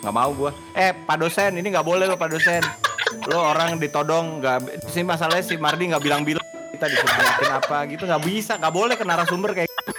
nggak 0.00 0.14
mau 0.14 0.30
gua. 0.32 0.50
Eh, 0.72 0.92
Pak 0.94 1.16
dosen, 1.18 1.54
ini 1.54 1.68
nggak 1.68 1.84
boleh 1.84 2.08
lo 2.08 2.16
Pak 2.16 2.30
dosen. 2.30 2.62
Lo 3.28 3.52
orang 3.52 3.76
ditodong, 3.76 4.40
nggak. 4.40 4.88
Si 4.88 5.04
masalahnya 5.04 5.44
si 5.44 5.54
Mardi 5.56 5.92
nggak 5.92 6.00
bilang-bilang 6.00 6.44
kita 6.72 6.88
disuruh 6.88 7.12
apa 7.52 7.84
gitu, 7.86 8.04
nggak 8.04 8.22
bisa, 8.24 8.56
nggak 8.56 8.74
boleh 8.74 8.94
ke 8.96 9.04
narasumber 9.04 9.52
kayak. 9.52 9.68
gitu. 9.68 9.92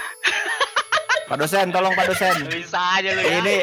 Pak 1.25 1.37
dosen, 1.37 1.65
tolong 1.69 1.93
Pak 1.93 2.05
dosen. 2.07 2.35
bisa 2.45 2.77
aja 2.97 3.09
lu 3.09 3.21
ya 3.21 3.31
Ini, 3.41 3.57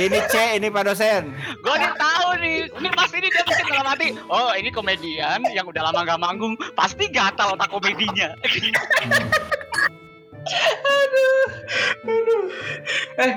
ini 0.00 0.18
C, 0.24 0.34
ini 0.56 0.68
Pak 0.68 0.84
dosen. 0.84 1.22
gue 1.36 1.74
tahu 1.96 2.13
nih 2.44 2.68
ini 2.68 2.88
pasti 2.92 3.16
ini 3.24 3.28
dia 3.32 3.42
mungkin 3.48 3.64
dalam 3.72 3.86
hati 3.88 4.08
oh 4.28 4.52
ini 4.52 4.68
komedian 4.68 5.40
yang 5.56 5.64
udah 5.64 5.82
lama 5.88 6.04
gak 6.04 6.20
manggung 6.20 6.54
pasti 6.76 7.08
gatal 7.08 7.56
otak 7.56 7.72
komedinya 7.72 8.36
aduh, 10.44 11.44
aduh. 12.04 12.42
Eh, 13.16 13.32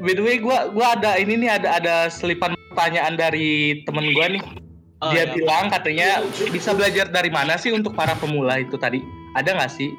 by 0.00 0.16
the 0.16 0.24
way, 0.24 0.40
gua 0.40 0.72
gua 0.72 0.96
ada 0.96 1.20
ini 1.20 1.36
nih 1.36 1.52
ada 1.52 1.76
ada 1.76 1.94
selipan 2.08 2.56
pertanyaan 2.72 3.12
dari 3.12 3.84
temen 3.84 4.08
gua 4.16 4.32
nih. 4.32 4.40
Oh, 5.04 5.12
Dia 5.12 5.28
iya. 5.28 5.36
bilang 5.36 5.68
katanya 5.68 6.24
bisa 6.48 6.72
belajar 6.72 7.12
dari 7.12 7.28
mana 7.28 7.60
sih 7.60 7.76
untuk 7.76 7.92
para 7.92 8.16
pemula 8.16 8.56
itu 8.56 8.80
tadi? 8.80 9.04
Ada 9.36 9.52
nggak 9.52 9.68
sih 9.68 9.92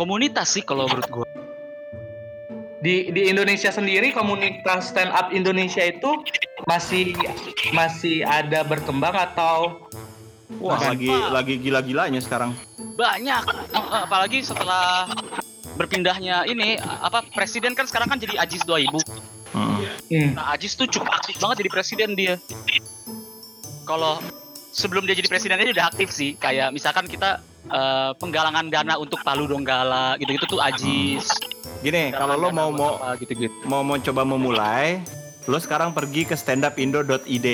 komunitas 0.00 0.48
sih 0.56 0.64
kalau 0.64 0.88
menurut 0.88 1.10
gue. 1.12 1.28
Di 2.80 3.12
di 3.12 3.28
Indonesia 3.28 3.68
sendiri 3.68 4.12
komunitas 4.16 4.92
stand 4.92 5.12
up 5.12 5.32
Indonesia 5.36 5.84
itu 5.84 6.24
masih 6.64 7.12
masih 7.76 8.24
ada 8.24 8.64
berkembang 8.64 9.12
atau 9.12 9.88
Wah, 10.58 10.82
lagi 10.82 11.06
lagi 11.08 11.54
gila-gilanya 11.62 12.18
sekarang. 12.18 12.50
Banyak, 12.98 13.44
Eh, 13.70 14.02
apalagi 14.02 14.42
setelah 14.42 15.06
berpindahnya 15.78 16.42
ini 16.50 16.74
apa 16.78 17.22
presiden 17.30 17.78
kan 17.78 17.86
sekarang 17.86 18.10
kan 18.10 18.18
jadi 18.18 18.38
Ajis 18.42 18.66
2000. 18.66 18.98
Hmm. 19.50 19.82
Hmm. 20.10 20.30
Nah, 20.34 20.54
Ajis 20.54 20.74
tuh 20.74 20.90
cukup 20.90 21.10
aktif 21.10 21.38
banget 21.38 21.66
jadi 21.66 21.70
presiden 21.70 22.10
dia. 22.18 22.34
Kalau 23.86 24.18
sebelum 24.74 25.06
dia 25.06 25.14
jadi 25.18 25.30
presiden 25.30 25.58
dia 25.58 25.70
udah 25.70 25.86
aktif 25.90 26.10
sih. 26.10 26.34
Kayak 26.34 26.74
misalkan 26.74 27.06
kita 27.06 27.42
eh, 27.70 28.10
penggalangan 28.18 28.66
dana 28.70 28.94
untuk 28.98 29.22
Palu 29.22 29.46
Donggala 29.46 30.18
gitu-gitu 30.18 30.58
tuh 30.58 30.60
Ajis. 30.62 31.30
Gini, 31.80 32.12
kalau 32.12 32.36
lo 32.36 32.52
mau 32.52 32.68
mau 32.68 33.00
gitu-gitu. 33.16 33.52
mau 33.64 33.80
mau 33.80 33.96
coba 33.96 34.22
memulai, 34.22 35.00
lo 35.48 35.56
sekarang 35.56 35.96
pergi 35.96 36.28
ke 36.28 36.36
standupindo.id. 36.36 37.46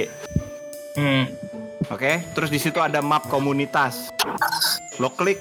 Hmm. 0.99 1.31
Oke, 1.87 2.27
terus 2.35 2.51
di 2.51 2.59
situ 2.59 2.83
ada 2.83 2.99
map 2.99 3.31
komunitas. 3.31 4.11
Lo 4.99 5.15
klik. 5.15 5.39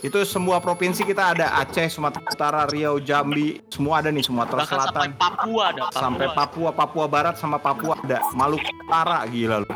Itu 0.00 0.24
semua 0.24 0.64
provinsi 0.64 1.04
kita 1.04 1.36
ada 1.36 1.60
Aceh, 1.60 1.92
Sumatera 1.92 2.24
Utara, 2.24 2.62
Riau, 2.64 2.96
Jambi, 3.04 3.60
semua 3.68 4.00
ada 4.00 4.08
nih, 4.08 4.24
Sumatera 4.24 4.64
Bahkan 4.64 4.72
sampai 4.72 5.12
Selatan, 5.12 5.20
Papua 5.20 5.64
ada. 5.68 5.82
Papua. 5.92 6.00
sampai 6.00 6.26
Papua, 6.32 6.70
Papua 6.72 7.04
Barat 7.04 7.34
sama 7.36 7.60
Papua 7.60 8.00
ada. 8.00 8.24
Maluku 8.32 8.64
Utara 8.86 9.28
gila 9.28 9.60
lo. 9.60 9.68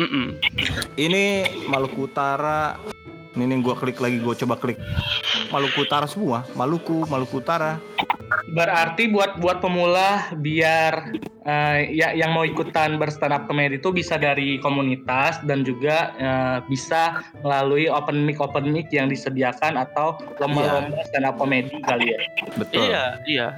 Mm-mm. 0.00 0.40
Ini 0.96 1.24
Maluku 1.68 2.08
Utara. 2.08 2.80
Ini 3.40 3.56
nih 3.56 3.64
gua 3.64 3.72
klik 3.72 3.96
lagi, 3.96 4.20
gua 4.20 4.36
coba 4.36 4.60
klik. 4.60 4.76
Maluku 5.48 5.88
Utara 5.88 6.04
semua, 6.04 6.44
Maluku, 6.52 7.08
Maluku 7.08 7.40
Utara. 7.40 7.80
Berarti 8.52 9.08
buat 9.08 9.40
buat 9.40 9.64
pemula 9.64 10.28
biar 10.36 11.08
eh, 11.48 11.88
ya 11.88 12.12
yang 12.12 12.36
mau 12.36 12.44
ikutan 12.44 13.00
berstand 13.00 13.32
up 13.32 13.48
comedy 13.48 13.80
itu 13.80 13.88
bisa 13.88 14.20
dari 14.20 14.60
komunitas 14.60 15.40
dan 15.48 15.64
juga 15.64 16.12
eh, 16.20 16.58
bisa 16.68 17.24
melalui 17.40 17.88
open 17.88 18.28
mic 18.28 18.36
open 18.36 18.68
mic 18.68 18.92
yang 18.92 19.08
disediakan 19.08 19.80
atau 19.80 20.20
lomba-lomba 20.36 21.00
stand 21.08 21.24
up 21.24 21.40
comedy 21.40 21.72
kali 21.80 22.12
ya. 22.12 22.20
Betul. 22.60 22.84
Iya, 22.92 23.04
iya. 23.24 23.48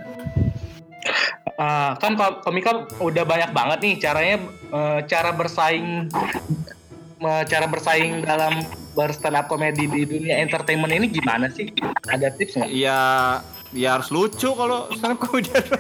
Ah, 1.58 1.98
kan 1.98 2.14
ko- 2.14 2.38
komika 2.46 2.86
udah 3.02 3.26
banyak 3.26 3.50
banget 3.50 3.78
nih 3.82 3.94
caranya 3.98 4.36
eh, 4.70 4.98
cara 5.10 5.34
bersaing 5.34 6.06
cara 7.44 7.66
bersaing 7.66 8.22
dalam 8.22 8.62
berstand 8.92 9.34
up 9.34 9.48
comedy 9.48 9.88
di 9.88 10.04
dunia 10.04 10.38
entertainment 10.38 10.92
ini 10.92 11.08
gimana 11.08 11.48
sih? 11.48 11.72
Ada 12.06 12.34
tips 12.34 12.60
nggak? 12.60 12.70
Iya, 12.70 13.00
ya 13.72 13.88
harus 13.96 14.12
lucu 14.12 14.52
kalau 14.52 14.90
stand 14.92 15.14
up 15.14 15.18
comedian. 15.20 15.64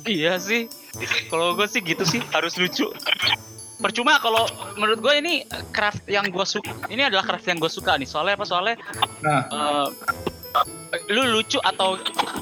Iya 0.00 0.40
sih. 0.40 0.66
Kalau 1.30 1.54
gue 1.54 1.68
sih 1.68 1.78
gitu 1.84 2.02
sih 2.02 2.18
harus 2.34 2.56
lucu. 2.58 2.88
Percuma 3.78 4.18
kalau 4.18 4.48
menurut 4.74 4.98
gue 4.98 5.14
ini 5.22 5.34
craft 5.70 6.08
yang 6.08 6.26
gue 6.28 6.42
suka. 6.42 6.72
Ini 6.88 7.12
adalah 7.12 7.22
craft 7.22 7.46
yang 7.46 7.60
gue 7.60 7.70
suka 7.70 7.94
nih. 7.94 8.08
Soalnya 8.08 8.34
apa? 8.34 8.44
Soalnya 8.48 8.74
Nah. 9.22 9.44
eh, 9.46 9.86
lu 11.14 11.22
lucu 11.30 11.60
atau 11.62 11.94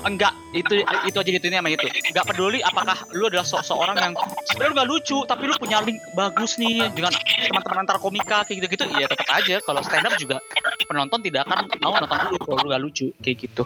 enggak 0.06 0.32
itu 0.56 0.80
itu 1.04 1.16
aja 1.20 1.30
gitu 1.30 1.46
ini 1.48 1.56
sama 1.60 1.68
itu. 1.68 1.86
Nggak 1.86 2.24
peduli 2.32 2.58
apakah 2.64 2.96
lu 3.12 3.28
adalah 3.28 3.44
so 3.44 3.60
seorang 3.60 3.96
yang 4.00 4.14
sebenarnya 4.48 4.74
nggak 4.82 4.88
lucu 4.88 5.18
tapi 5.28 5.42
lu 5.44 5.54
punya 5.60 5.84
link 5.84 6.00
bagus 6.16 6.56
nih 6.56 6.88
dengan 6.96 7.12
teman-teman 7.48 7.84
antar 7.84 8.00
komika 8.00 8.48
kayak 8.48 8.64
gitu 8.64 8.80
gitu 8.80 8.84
ya 8.96 9.06
tetap 9.08 9.28
aja. 9.28 9.60
Kalau 9.60 9.80
stand 9.84 10.08
up 10.08 10.14
juga 10.16 10.40
penonton 10.88 11.20
tidak 11.20 11.44
akan 11.48 11.68
mau 11.84 11.92
nonton 12.00 12.18
lu 12.32 12.36
kalau 12.40 12.56
lu 12.64 12.66
nggak 12.72 12.82
lucu 12.82 13.06
kayak 13.20 13.36
gitu. 13.44 13.64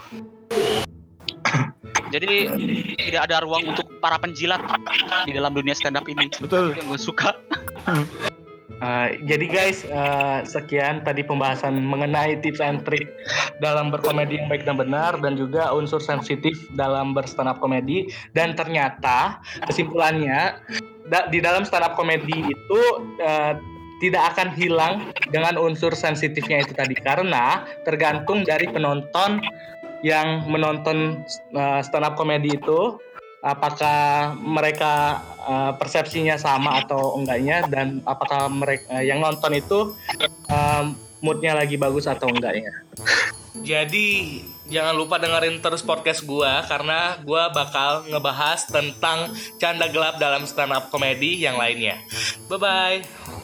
Jadi 2.13 2.45
tidak 3.09 3.21
ada 3.25 3.41
ruang 3.41 3.73
untuk 3.73 3.89
para 3.97 4.21
penjilat 4.21 4.61
di 5.25 5.33
dalam 5.33 5.49
dunia 5.49 5.73
stand 5.73 5.97
up 5.97 6.05
ini. 6.05 6.29
Betul. 6.29 6.77
yang 6.77 6.85
gue 6.91 6.99
suka 7.01 7.33
Uh, 8.83 9.15
jadi 9.23 9.45
guys, 9.47 9.87
uh, 9.87 10.43
sekian 10.43 11.07
tadi 11.07 11.23
pembahasan 11.23 11.79
mengenai 11.87 12.35
tips 12.43 12.59
and 12.59 12.83
trick 12.83 13.15
dalam 13.63 13.87
berkomedi 13.87 14.35
yang 14.35 14.51
baik 14.51 14.67
dan 14.67 14.75
benar 14.75 15.15
dan 15.23 15.39
juga 15.39 15.71
unsur 15.71 16.03
sensitif 16.03 16.59
dalam 16.75 17.15
berstand 17.15 17.47
up 17.47 17.63
komedi. 17.63 18.11
Dan 18.35 18.59
ternyata 18.59 19.39
kesimpulannya 19.71 20.59
da- 21.07 21.31
di 21.31 21.39
dalam 21.39 21.63
stand 21.63 21.87
up 21.87 21.95
komedi 21.95 22.43
itu 22.43 22.81
uh, 23.23 23.55
tidak 24.03 24.35
akan 24.35 24.51
hilang 24.51 25.15
dengan 25.31 25.55
unsur 25.55 25.95
sensitifnya 25.95 26.67
itu 26.67 26.75
tadi. 26.75 26.99
Karena 26.99 27.63
tergantung 27.87 28.43
dari 28.43 28.67
penonton 28.67 29.39
yang 30.03 30.43
menonton 30.51 31.23
uh, 31.55 31.79
stand 31.79 32.03
up 32.03 32.19
komedi 32.19 32.59
itu 32.59 32.99
apakah 33.43 34.31
mereka 34.39 35.19
uh, 35.43 35.71
persepsinya 35.75 36.39
sama 36.39 36.79
atau 36.79 37.19
enggaknya 37.19 37.67
dan 37.67 37.99
apakah 38.07 38.47
mereka 38.47 39.03
yang 39.03 39.19
nonton 39.19 39.51
itu 39.59 39.91
um, 40.47 40.95
moodnya 41.19 41.51
lagi 41.53 41.75
bagus 41.75 42.07
atau 42.07 42.31
enggaknya. 42.31 42.71
Jadi 43.63 44.39
jangan 44.71 44.95
lupa 44.95 45.19
dengerin 45.19 45.59
terus 45.59 45.83
podcast 45.83 46.23
gua 46.23 46.63
karena 46.65 47.19
gua 47.21 47.51
bakal 47.51 48.07
ngebahas 48.07 48.65
tentang 48.65 49.35
canda 49.59 49.91
gelap 49.91 50.17
dalam 50.17 50.47
stand 50.47 50.71
up 50.71 50.87
komedi 50.89 51.43
yang 51.43 51.59
lainnya. 51.59 51.99
Bye 52.47 52.57
bye. 52.57 53.42